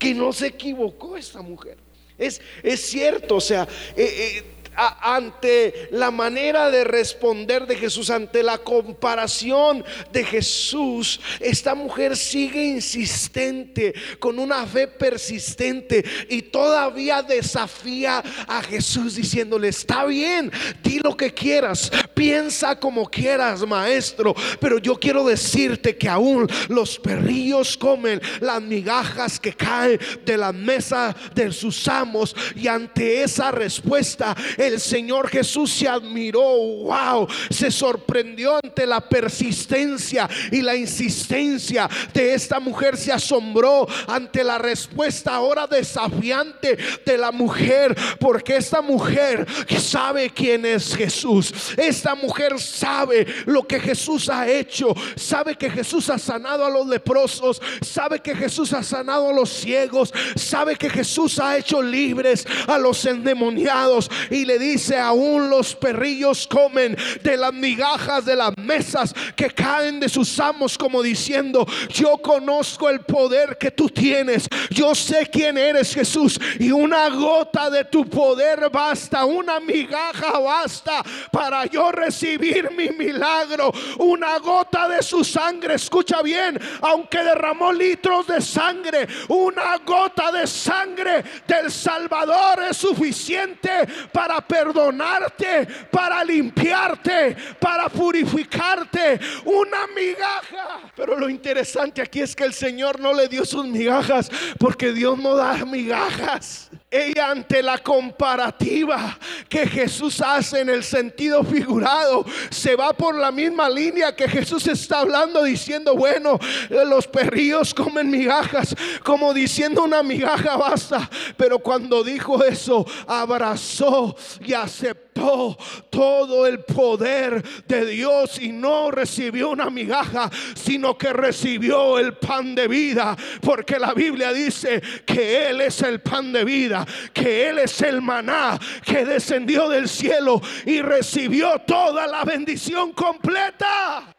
que 0.03 0.15
no 0.15 0.33
se 0.33 0.49
equivocó 0.49 1.17
esta 1.17 1.43
mujer. 1.43 1.77
Es, 2.19 2.41
es 2.65 2.81
cierto, 2.81 3.37
o 3.37 3.41
sea, 3.41 3.69
eh, 3.97 4.03
eh, 4.37 4.45
ante 4.75 5.89
la 5.91 6.11
manera 6.11 6.71
de 6.71 6.85
responder 6.85 7.67
de 7.67 7.77
Jesús, 7.77 8.11
ante 8.11 8.43
la 8.43 8.59
comparación 8.59 9.85
de 10.13 10.25
Jesús, 10.25 11.21
esta 11.41 11.75
mujer 11.75 12.17
sigue 12.17 12.65
insistente, 12.65 13.95
con 14.19 14.39
una 14.39 14.67
fe 14.67 14.89
persistente 14.89 16.05
y 16.29 16.43
todavía 16.43 17.23
desafía 17.23 18.23
a 18.47 18.63
Jesús 18.63 19.17
diciéndole, 19.17 19.69
está 19.69 20.05
bien, 20.05 20.51
di 20.83 20.99
lo 20.99 21.17
que 21.17 21.33
quieras, 21.33 21.91
piensa 22.15 22.79
como 22.79 23.09
quieras, 23.09 23.67
maestro, 23.67 24.35
pero 24.61 24.79
yo 24.79 24.99
quiero 24.99 25.25
decirte 25.25 25.97
que 25.97 26.09
aún 26.09 26.47
los 26.69 26.99
perrillos 26.99 27.77
comen 27.77 28.21
las 28.41 28.63
migajas 28.63 29.39
que 29.39 29.53
caen 29.53 29.99
de 30.25 30.37
la 30.37 30.53
mesa 30.53 31.15
de 31.35 31.53
sus 31.53 31.87
amos 31.89 32.35
y 32.55 32.69
ante 32.69 33.23
esa 33.23 33.51
respuesta 33.51 34.37
el 34.66 34.81
Señor 34.81 35.29
Jesús 35.29 35.72
se 35.72 35.88
admiró, 35.88 36.40
wow, 36.40 37.27
se 37.51 37.70
sorprendió 37.70 38.59
ante 38.62 38.87
la 38.87 39.01
persistencia 39.01 40.29
y 40.51 40.62
la 40.62 40.77
insistencia 40.77 41.88
de 42.12 42.35
esta 42.35 42.61
mujer, 42.61 42.96
se 42.96 43.12
asombró 43.12 43.87
ante 44.07 44.44
la 44.44 44.59
respuesta 44.59 45.35
ahora 45.35 45.66
desafiante 45.66 46.79
de 47.05 47.18
la 47.18 47.33
mujer, 47.33 47.96
porque 48.18 48.57
esta 48.57 48.81
mujer 48.81 49.46
sabe 49.79 50.31
quién 50.31 50.64
es 50.64 50.94
Jesús, 50.94 51.53
esta 51.77 52.14
mujer 52.14 52.59
sabe 52.59 53.27
lo 53.46 53.66
que 53.66 53.81
Jesús 53.81 54.29
ha 54.29 54.48
hecho, 54.48 54.94
sabe 55.16 55.57
que 55.57 55.70
Jesús 55.70 56.09
ha 56.11 56.18
sanado 56.18 56.64
a 56.64 56.70
los 56.70 56.87
leprosos, 56.87 57.61
sabe 57.81 58.20
que 58.20 58.35
Jesús 58.35 58.72
ha 58.72 58.83
sanado 58.83 59.31
a 59.31 59.33
los 59.33 59.51
ciegos, 59.51 60.12
sabe 60.37 60.77
que 60.77 60.90
Jesús 60.90 61.38
ha 61.38 61.57
hecho 61.57 61.83
libres 61.83 62.46
a 62.66 62.79
los 62.79 63.05
endemoniados 63.05 64.11
y 64.31 64.44
le 64.44 64.52
dice, 64.59 64.99
aún 64.99 65.51
los 65.51 65.75
perrillos 65.75 66.47
comen 66.47 66.97
de 67.23 67.37
las 67.37 67.53
migajas 67.53 68.25
de 68.25 68.37
las 68.37 68.57
mesas 68.57 69.15
que 69.37 69.51
caen 69.51 70.01
de 70.01 70.09
sus 70.09 70.38
amos 70.41 70.77
como 70.77 71.03
diciendo, 71.03 71.67
yo 71.88 72.19
conozco 72.19 72.88
el 72.88 73.01
poder 73.01 73.57
que 73.59 73.71
tú 73.71 73.88
tienes, 73.88 74.49
yo 74.71 74.95
sé 74.95 75.29
quién 75.31 75.59
eres 75.59 75.95
Jesús 75.95 76.38
y 76.59 76.71
una 76.71 77.09
gota 77.09 77.71
de 77.71 77.85
tu 77.85 78.05
poder 78.09 78.71
basta, 78.71 79.25
una 79.25 79.61
migaja 79.61 80.38
basta 80.38 81.03
para 81.31 81.67
yo 81.67 81.93
recibir 81.93 82.71
mi 82.73 82.91
milagro, 82.91 83.73
una 83.99 84.38
gota 84.38 84.88
de 84.88 85.03
su 85.03 85.25
sangre, 85.25 85.75
escucha 85.75 86.23
bien, 86.23 86.59
aunque 86.81 87.23
derramó 87.23 87.73
litros 87.73 88.27
de 88.27 88.41
sangre, 88.41 89.07
una 89.29 89.79
gota 89.79 90.31
de 90.33 90.47
sangre 90.47 91.25
del 91.47 91.71
Salvador 91.71 92.62
es 92.69 92.77
suficiente 92.77 93.71
para 94.12 94.41
perdonarte, 94.46 95.66
para 95.90 96.24
limpiarte, 96.24 97.37
para 97.59 97.88
purificarte. 97.88 99.20
Una 99.44 99.87
migaja. 99.94 100.90
Pero 100.96 101.18
lo 101.18 101.28
interesante 101.28 102.02
aquí 102.02 102.20
es 102.20 102.35
que 102.35 102.44
el 102.44 102.52
Señor 102.52 103.00
no 103.00 103.12
le 103.12 103.28
dio 103.28 103.44
sus 103.44 103.66
migajas 103.66 104.31
porque 104.59 104.92
Dios 104.92 105.18
no 105.18 105.37
da 105.37 105.64
migajas. 105.64 106.72
Ella 106.92 107.31
ante 107.31 107.62
la 107.62 107.78
comparativa 107.78 109.18
que 109.48 109.66
Jesús 109.66 110.20
hace 110.20 110.61
en 110.61 110.68
el 110.68 110.85
sentido 110.85 111.42
figurado, 111.42 112.24
se 112.50 112.76
va 112.76 112.92
por 112.92 113.14
la 113.14 113.33
misma 113.33 113.70
línea 113.70 114.14
que 114.14 114.28
Jesús 114.28 114.66
está 114.66 115.00
hablando 115.00 115.42
diciendo, 115.42 115.96
bueno, 115.96 116.38
los 116.68 117.07
perrillos 117.07 117.72
comen 117.72 118.11
migajas, 118.11 118.74
como 119.02 119.33
diciendo 119.33 119.85
una 119.85 120.02
migaja 120.02 120.57
basta. 120.57 121.09
Pero 121.37 121.59
cuando 121.61 122.05
dijo 122.05 122.44
eso, 122.44 122.87
abrazó 123.07 124.14
y 124.44 124.52
aceptó 124.52 125.12
todo 125.12 126.46
el 126.46 126.61
poder 126.61 127.42
de 127.66 127.87
Dios 127.87 128.38
y 128.40 128.53
no 128.53 128.90
recibió 128.90 129.51
una 129.51 129.70
migaja, 129.70 130.31
sino 130.55 130.96
que 130.96 131.12
recibió 131.12 131.98
el 131.98 132.14
pan 132.14 132.55
de 132.55 132.68
vida, 132.68 133.16
porque 133.40 133.79
la 133.79 133.94
Biblia 133.94 134.33
dice 134.33 134.83
que 135.05 135.48
Él 135.48 135.61
es 135.61 135.83
el 135.83 136.01
pan 136.01 136.33
de 136.33 136.44
vida 136.44 136.87
que 137.12 137.48
Él 137.48 137.59
es 137.59 137.81
el 137.83 138.01
maná 138.03 138.59
que 138.85 139.05
descendió 139.05 139.68
del 139.68 139.88
cielo 139.88 140.40
y 140.66 140.81
recibió 140.81 141.59
toda 141.66 142.07
la 142.07 142.25
bendición 142.25 142.92
completa. 142.92 144.14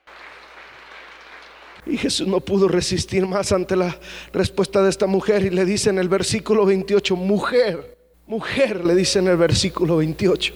Y 1.85 1.97
Jesús 1.97 2.27
no 2.27 2.39
pudo 2.39 2.67
resistir 2.67 3.25
más 3.27 3.51
ante 3.51 3.75
la 3.75 3.97
respuesta 4.31 4.81
de 4.81 4.89
esta 4.89 5.05
mujer 5.05 5.43
y 5.43 5.49
le 5.49 5.65
dice 5.65 5.89
en 5.89 5.99
el 5.99 6.07
versículo 6.07 6.65
28, 6.65 7.15
mujer, 7.15 7.97
mujer, 8.25 8.85
le 8.85 8.95
dice 8.95 9.19
en 9.19 9.27
el 9.27 9.37
versículo 9.37 9.97
28, 9.97 10.53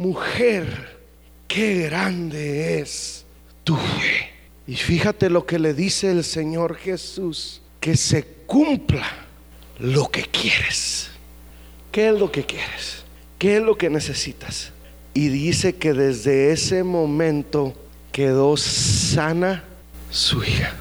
mujer, 0.00 0.96
qué 1.46 1.82
grande 1.82 2.80
es 2.80 3.26
tu 3.64 3.76
fe. 3.76 4.30
Y 4.66 4.76
fíjate 4.76 5.28
lo 5.28 5.44
que 5.44 5.58
le 5.58 5.74
dice 5.74 6.10
el 6.10 6.24
Señor 6.24 6.76
Jesús, 6.76 7.60
que 7.80 7.98
se 7.98 8.24
cumpla 8.46 9.06
lo 9.78 10.08
que 10.08 10.22
quieres. 10.22 11.10
¿Qué 11.92 12.08
es 12.08 12.18
lo 12.18 12.32
que 12.32 12.46
quieres? 12.46 13.04
¿Qué 13.38 13.58
es 13.58 13.62
lo 13.62 13.76
que 13.76 13.90
necesitas? 13.90 14.72
Y 15.12 15.28
dice 15.28 15.74
que 15.74 15.92
desde 15.92 16.50
ese 16.50 16.82
momento 16.82 17.74
quedó 18.10 18.56
sana 18.56 19.64
su 20.10 20.42
hija. 20.42 20.76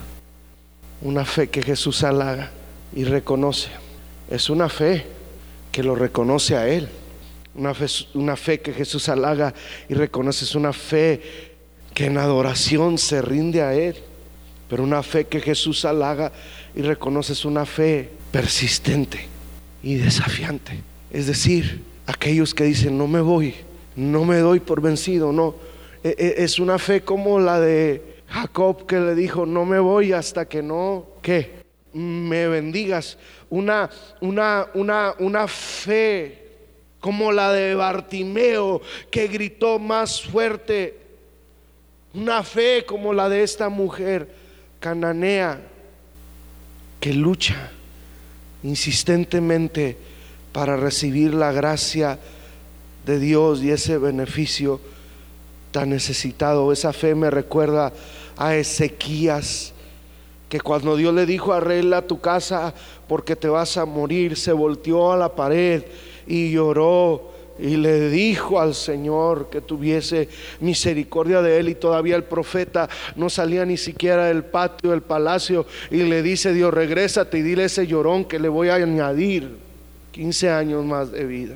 Una 1.02 1.26
fe 1.26 1.50
que 1.50 1.62
Jesús 1.62 2.04
halaga 2.06 2.52
y 2.96 3.04
reconoce. 3.04 3.70
Es 4.30 4.50
una 4.50 4.70
fe 4.70 5.06
que 5.74 5.84
lo 5.84 5.96
reconoce 5.96 6.56
a 6.56 6.70
Él. 6.70 6.88
Una 7.60 7.74
fe, 7.74 7.88
una 8.14 8.38
fe 8.38 8.62
que 8.62 8.72
Jesús 8.72 9.10
halaga 9.10 9.54
y 9.90 9.94
reconoce. 9.94 10.46
Es 10.46 10.56
una 10.56 10.72
fe 10.72 11.22
que 11.94 12.06
en 12.06 12.18
adoración 12.18 12.98
se 12.98 13.22
rinde 13.22 13.62
a 13.62 13.74
Él. 13.74 13.98
Pero 14.70 14.84
una 14.84 15.04
fe 15.04 15.26
que 15.26 15.42
Jesús 15.42 15.84
halaga 15.84 16.32
y 16.74 16.82
reconoce 16.84 17.34
es 17.34 17.44
una 17.44 17.66
fe 17.66 18.10
persistente 18.32 19.28
y 19.84 19.96
desafiante. 19.96 20.80
Es 21.12 21.28
decir, 21.28 21.84
aquellos 22.06 22.54
que 22.54 22.64
dicen, 22.64 22.98
no 22.98 23.08
me 23.08 23.20
voy, 23.20 23.56
no 23.98 24.24
me 24.24 24.38
doy 24.38 24.62
por 24.62 24.80
vencido, 24.80 25.34
no. 25.34 25.56
E, 26.02 26.16
e, 26.18 26.44
es 26.44 26.60
una 26.60 26.80
fe 26.80 27.02
como 27.02 27.42
la 27.42 27.60
de 27.60 28.22
Jacob 28.30 28.86
que 28.86 29.00
le 29.00 29.16
dijo, 29.16 29.46
no 29.46 29.66
me 29.66 29.80
voy 29.80 30.14
hasta 30.14 30.46
que 30.46 30.62
no, 30.62 31.06
¿qué? 31.22 31.64
Me 31.92 32.48
bendigas. 32.48 33.18
Una, 33.50 33.90
una, 34.22 34.68
una, 34.76 35.16
una 35.20 35.48
fe 35.48 36.49
como 37.00 37.32
la 37.32 37.52
de 37.52 37.76
Bartimeo 37.76 38.82
que 39.10 39.28
gritó 39.28 39.80
más 39.80 40.22
fuerte. 40.22 40.98
Una 42.14 42.44
fe 42.44 42.86
como 42.86 43.14
la 43.14 43.30
de 43.30 43.44
esta 43.44 43.70
mujer 43.70 44.30
cananea 44.80 45.62
que 47.00 47.14
lucha 47.14 47.72
insistentemente 48.64 49.98
para 50.52 50.76
recibir 50.76 51.34
la 51.34 51.52
gracia 51.52 52.20
de 53.06 53.20
Dios 53.20 53.62
y 53.64 53.72
ese 53.72 53.98
beneficio 53.98 54.82
tan 55.72 55.90
necesitado. 55.90 56.72
Esa 56.74 56.92
fe 56.92 57.16
me 57.16 57.30
recuerda 57.30 57.94
a 58.36 58.56
Ezequías, 58.56 59.74
que 60.50 60.60
cuando 60.60 60.96
Dios 60.96 61.14
le 61.14 61.28
dijo, 61.28 61.54
arregla 61.54 62.02
tu 62.02 62.20
casa 62.20 62.74
porque 63.08 63.36
te 63.36 63.48
vas 63.48 63.78
a 63.78 63.86
morir, 63.86 64.36
se 64.36 64.52
volteó 64.52 65.12
a 65.14 65.18
la 65.18 65.36
pared 65.36 65.84
y 66.28 66.52
lloró 66.52 67.30
y 67.60 67.76
le 67.76 68.10
dijo 68.10 68.60
al 68.60 68.74
Señor 68.74 69.50
que 69.50 69.62
tuviese 69.62 70.30
misericordia 70.62 71.42
de 71.42 71.60
él 71.60 71.70
y 71.70 71.76
todavía 71.76 72.16
el 72.16 72.24
profeta 72.24 72.90
no 73.16 73.30
salía 73.30 73.66
ni 73.66 73.76
siquiera 73.76 74.28
del 74.28 74.46
patio 74.46 74.92
del 74.92 75.02
palacio 75.02 75.66
y 75.92 76.04
le 76.04 76.24
dice 76.24 76.54
Dios 76.54 76.74
regrésate 76.74 77.40
y 77.40 77.42
dile 77.42 77.66
ese 77.66 77.86
llorón 77.86 78.26
que 78.26 78.40
le 78.40 78.48
voy 78.48 78.70
a 78.70 78.76
añadir 78.76 79.58
15 80.12 80.50
años 80.50 80.86
más 80.86 81.12
de 81.12 81.26
vida. 81.26 81.56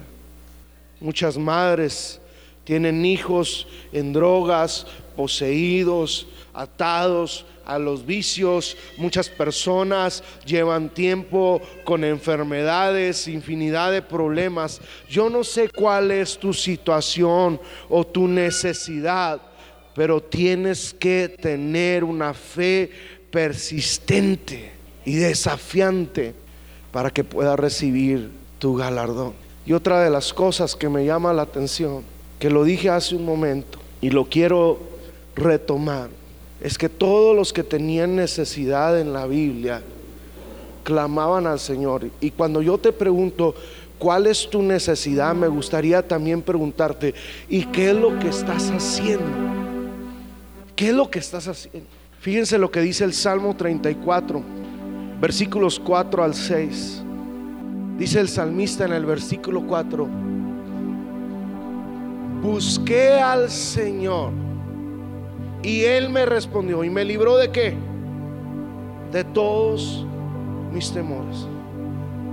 Muchas 0.99 1.37
madres 1.37 2.19
tienen 2.63 3.05
hijos 3.05 3.67
en 3.91 4.13
drogas, 4.13 4.87
poseídos, 5.15 6.27
atados 6.53 7.45
a 7.65 7.79
los 7.79 8.05
vicios. 8.05 8.77
Muchas 8.97 9.29
personas 9.29 10.23
llevan 10.45 10.89
tiempo 10.89 11.61
con 11.83 12.03
enfermedades, 12.03 13.27
infinidad 13.27 13.91
de 13.91 14.01
problemas. 14.01 14.81
Yo 15.09 15.29
no 15.29 15.43
sé 15.43 15.69
cuál 15.69 16.11
es 16.11 16.37
tu 16.37 16.53
situación 16.53 17.59
o 17.89 18.05
tu 18.05 18.27
necesidad, 18.27 19.41
pero 19.95 20.21
tienes 20.21 20.93
que 20.93 21.29
tener 21.29 22.03
una 22.03 22.33
fe 22.33 22.91
persistente 23.31 24.71
y 25.05 25.15
desafiante 25.15 26.33
para 26.91 27.09
que 27.09 27.23
puedas 27.23 27.59
recibir 27.59 28.29
tu 28.59 28.75
galardón. 28.75 29.33
Y 29.65 29.73
otra 29.73 30.03
de 30.03 30.09
las 30.09 30.33
cosas 30.33 30.75
que 30.75 30.89
me 30.89 31.05
llama 31.05 31.33
la 31.33 31.43
atención, 31.43 32.03
que 32.37 32.49
lo 32.49 32.63
dije 32.63 32.89
hace 32.89 33.15
un 33.15 33.25
momento 33.25 33.79
y 34.01 34.09
lo 34.09 34.25
quiero 34.25 34.92
retomar, 35.35 36.09
es 36.61 36.77
que 36.77 36.89
todos 36.89 37.35
los 37.35 37.51
que 37.51 37.63
tenían 37.63 38.15
necesidad 38.15 38.99
en 38.99 39.13
la 39.13 39.25
Biblia 39.25 39.81
clamaban 40.83 41.47
al 41.47 41.59
Señor. 41.59 42.09
Y 42.21 42.31
cuando 42.31 42.61
yo 42.61 42.77
te 42.77 42.91
pregunto, 42.91 43.55
¿cuál 43.97 44.27
es 44.27 44.49
tu 44.49 44.61
necesidad? 44.61 45.33
Me 45.35 45.47
gustaría 45.47 46.07
también 46.07 46.41
preguntarte, 46.41 47.13
¿y 47.49 47.65
qué 47.65 47.91
es 47.91 47.95
lo 47.95 48.17
que 48.19 48.29
estás 48.29 48.69
haciendo? 48.69 49.25
¿Qué 50.75 50.89
es 50.89 50.95
lo 50.95 51.09
que 51.09 51.19
estás 51.19 51.47
haciendo? 51.47 51.89
Fíjense 52.19 52.57
lo 52.57 52.71
que 52.71 52.81
dice 52.81 53.03
el 53.03 53.13
Salmo 53.13 53.55
34, 53.55 54.41
versículos 55.19 55.79
4 55.79 56.23
al 56.23 56.33
6. 56.33 57.01
Dice 57.97 58.19
el 58.19 58.29
salmista 58.29 58.85
en 58.85 58.93
el 58.93 59.05
versículo 59.05 59.65
4, 59.67 60.07
busqué 62.41 63.19
al 63.19 63.51
Señor 63.51 64.42
y 65.63 65.85
Él 65.85 66.09
me 66.09 66.25
respondió 66.25 66.83
y 66.83 66.89
me 66.89 67.05
libró 67.05 67.37
de 67.37 67.49
qué? 67.49 67.73
De 69.11 69.23
todos 69.23 70.05
mis 70.71 70.91
temores. 70.91 71.47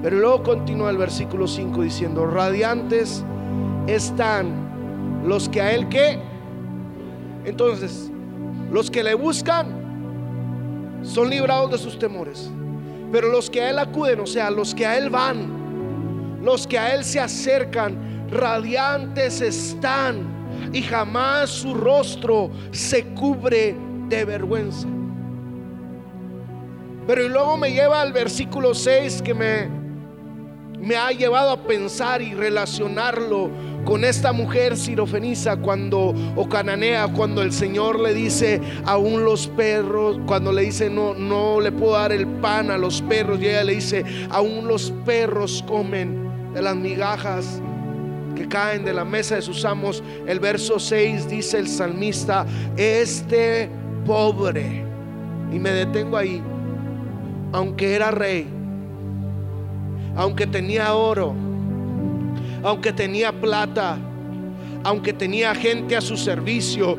Pero 0.02 0.18
luego 0.18 0.42
continúa 0.42 0.90
el 0.90 0.96
versículo 0.96 1.46
5 1.46 1.82
diciendo, 1.82 2.26
radiantes 2.26 3.24
están 3.86 5.22
los 5.24 5.48
que 5.48 5.60
a 5.60 5.72
Él 5.72 5.88
que... 5.88 6.18
Entonces, 7.44 8.10
los 8.70 8.90
que 8.90 9.02
le 9.02 9.14
buscan 9.14 11.00
son 11.02 11.30
librados 11.30 11.70
de 11.70 11.78
sus 11.78 11.98
temores. 11.98 12.50
Pero 13.12 13.28
los 13.28 13.48
que 13.48 13.62
a 13.62 13.70
Él 13.70 13.78
acuden, 13.78 14.20
o 14.20 14.26
sea, 14.26 14.50
los 14.50 14.74
que 14.74 14.86
a 14.86 14.98
Él 14.98 15.10
van, 15.10 16.40
los 16.42 16.66
que 16.66 16.78
a 16.78 16.94
Él 16.94 17.04
se 17.04 17.20
acercan, 17.20 18.28
radiantes 18.30 19.40
están 19.40 20.39
y 20.72 20.82
jamás 20.82 21.50
su 21.50 21.74
rostro 21.74 22.50
se 22.70 23.04
cubre 23.14 23.76
de 24.08 24.24
vergüenza. 24.24 24.86
Pero 27.06 27.28
luego 27.28 27.56
me 27.56 27.72
lleva 27.72 28.02
al 28.02 28.12
versículo 28.12 28.74
6 28.74 29.22
que 29.22 29.34
me, 29.34 29.68
me 30.78 30.96
ha 30.96 31.10
llevado 31.10 31.50
a 31.50 31.62
pensar 31.62 32.22
y 32.22 32.34
relacionarlo 32.34 33.50
con 33.84 34.04
esta 34.04 34.32
mujer 34.32 34.76
sirofeniza 34.76 35.56
cuando 35.56 36.14
o 36.36 36.48
cananea 36.48 37.08
cuando 37.08 37.42
el 37.42 37.52
Señor 37.52 37.98
le 37.98 38.14
dice 38.14 38.60
aún 38.84 39.24
los 39.24 39.46
perros 39.48 40.20
cuando 40.26 40.52
le 40.52 40.62
dice 40.62 40.90
no 40.90 41.14
no 41.14 41.60
le 41.60 41.72
puedo 41.72 41.92
dar 41.92 42.12
el 42.12 42.26
pan 42.26 42.70
a 42.70 42.76
los 42.76 43.00
perros 43.02 43.40
y 43.40 43.48
ella 43.48 43.64
le 43.64 43.74
dice 43.74 44.04
aún 44.28 44.68
los 44.68 44.92
perros 45.06 45.64
comen 45.66 46.52
de 46.52 46.62
las 46.62 46.76
migajas 46.76 47.62
que 48.40 48.48
caen 48.48 48.86
de 48.86 48.94
la 48.94 49.04
mesa 49.04 49.34
de 49.34 49.42
sus 49.42 49.66
amos. 49.66 50.02
El 50.26 50.40
verso 50.40 50.78
6 50.78 51.28
dice 51.28 51.58
el 51.58 51.68
salmista, 51.68 52.46
este 52.74 53.68
pobre, 54.06 54.82
y 55.52 55.58
me 55.58 55.70
detengo 55.70 56.16
ahí, 56.16 56.42
aunque 57.52 57.94
era 57.94 58.10
rey, 58.10 58.46
aunque 60.16 60.46
tenía 60.46 60.94
oro, 60.94 61.34
aunque 62.62 62.94
tenía 62.94 63.30
plata, 63.30 63.98
aunque 64.84 65.12
tenía 65.12 65.54
gente 65.54 65.94
a 65.96 66.00
su 66.00 66.16
servicio, 66.16 66.96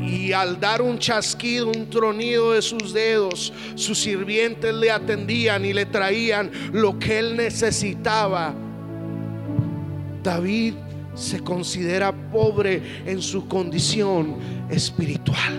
y 0.00 0.32
al 0.32 0.60
dar 0.60 0.80
un 0.80 0.98
chasquido, 0.98 1.68
un 1.68 1.90
tronido 1.90 2.52
de 2.52 2.62
sus 2.62 2.92
dedos, 2.92 3.52
sus 3.74 3.98
sirvientes 3.98 4.72
le 4.72 4.92
atendían 4.92 5.64
y 5.64 5.72
le 5.72 5.86
traían 5.86 6.52
lo 6.72 6.98
que 7.00 7.18
él 7.18 7.36
necesitaba. 7.36 8.54
David 10.22 10.74
se 11.14 11.40
considera 11.40 12.12
pobre 12.12 12.82
en 13.06 13.20
su 13.22 13.46
condición 13.48 14.36
espiritual. 14.68 15.54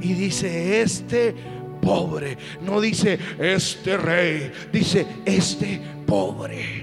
Y 0.00 0.14
dice, 0.14 0.82
este 0.82 1.34
pobre, 1.80 2.38
no 2.62 2.80
dice 2.80 3.18
este 3.38 3.96
rey, 3.96 4.50
dice 4.72 5.06
este 5.24 5.80
pobre. 6.06 6.81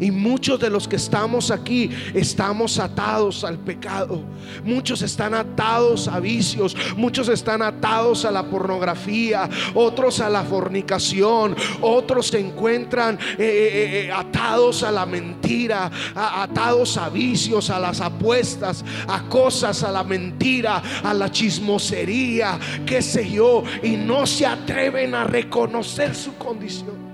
Y 0.00 0.10
muchos 0.10 0.60
de 0.60 0.70
los 0.70 0.86
que 0.86 0.96
estamos 0.96 1.50
aquí 1.50 1.90
estamos 2.14 2.78
atados 2.78 3.44
al 3.44 3.58
pecado. 3.58 4.22
Muchos 4.64 5.02
están 5.02 5.34
atados 5.34 6.08
a 6.08 6.20
vicios. 6.20 6.76
Muchos 6.96 7.28
están 7.28 7.62
atados 7.62 8.24
a 8.24 8.30
la 8.30 8.44
pornografía. 8.44 9.48
Otros 9.74 10.20
a 10.20 10.28
la 10.28 10.42
fornicación. 10.42 11.56
Otros 11.80 12.28
se 12.28 12.40
encuentran 12.40 13.18
eh, 13.38 13.38
eh, 13.38 14.06
eh, 14.06 14.12
atados 14.12 14.82
a 14.82 14.90
la 14.90 15.06
mentira. 15.06 15.90
atados 16.14 16.96
a 16.96 17.08
vicios, 17.08 17.70
a 17.70 17.78
las 17.78 18.00
apuestas, 18.00 18.84
a 19.08 19.22
cosas, 19.28 19.82
a 19.82 19.90
la 19.90 20.04
mentira, 20.04 20.82
a 21.02 21.14
la 21.14 21.30
chismosería, 21.30 22.58
qué 22.84 23.02
sé 23.02 23.30
yo. 23.30 23.62
Y 23.82 23.96
no 23.96 24.26
se 24.26 24.46
atreven 24.46 25.14
a 25.14 25.24
reconocer 25.24 26.14
su 26.14 26.34
condición. 26.36 27.05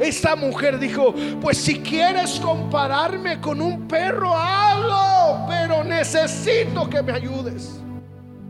Esta 0.00 0.34
mujer 0.34 0.78
dijo, 0.78 1.14
pues 1.42 1.58
si 1.58 1.80
quieres 1.80 2.40
compararme 2.40 3.38
con 3.38 3.60
un 3.60 3.86
perro, 3.86 4.34
hazlo, 4.34 5.46
pero 5.46 5.84
necesito 5.84 6.88
que 6.88 7.02
me 7.02 7.12
ayudes. 7.12 7.78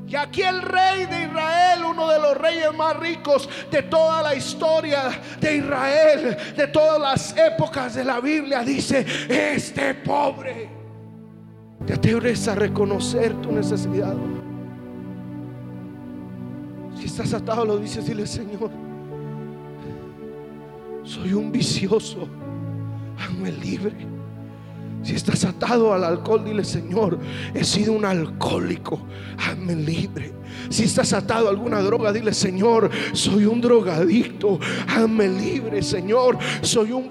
Y 0.06 0.14
aquí 0.14 0.42
el 0.42 0.62
rey 0.62 1.06
de 1.06 1.24
Israel, 1.24 1.84
uno 1.88 2.08
de 2.08 2.20
los 2.20 2.36
reyes 2.36 2.72
más 2.76 2.96
ricos 2.96 3.48
de 3.68 3.82
toda 3.82 4.22
la 4.22 4.34
historia 4.36 5.10
de 5.40 5.56
Israel, 5.56 6.36
de 6.56 6.68
todas 6.68 7.00
las 7.00 7.36
épocas 7.36 7.96
de 7.96 8.04
la 8.04 8.20
Biblia, 8.20 8.62
dice, 8.62 9.04
este 9.28 9.94
pobre, 9.94 10.68
te 11.84 11.94
atreves 11.94 12.46
a 12.46 12.54
reconocer 12.54 13.34
tu 13.40 13.50
necesidad. 13.50 14.14
Si 16.96 17.06
estás 17.06 17.34
atado, 17.34 17.64
lo 17.64 17.78
dices, 17.78 18.06
dile, 18.06 18.24
Señor 18.24 18.89
soy 21.10 21.32
un 21.32 21.50
vicioso, 21.50 22.28
hazme 23.18 23.50
libre. 23.50 23.92
Si 25.02 25.16
estás 25.16 25.44
atado 25.44 25.92
al 25.92 26.04
alcohol, 26.04 26.44
dile 26.44 26.62
Señor, 26.62 27.18
he 27.52 27.64
sido 27.64 27.94
un 27.94 28.04
alcohólico, 28.04 29.00
hazme 29.36 29.74
libre. 29.74 30.32
Si 30.68 30.84
estás 30.84 31.12
atado 31.12 31.48
a 31.48 31.50
alguna 31.50 31.80
droga, 31.80 32.12
dile 32.12 32.32
Señor, 32.32 32.90
soy 33.12 33.46
un 33.46 33.60
drogadicto, 33.60 34.60
hazme 34.86 35.26
libre, 35.26 35.82
Señor, 35.82 36.38
soy 36.62 36.92
un... 36.92 37.10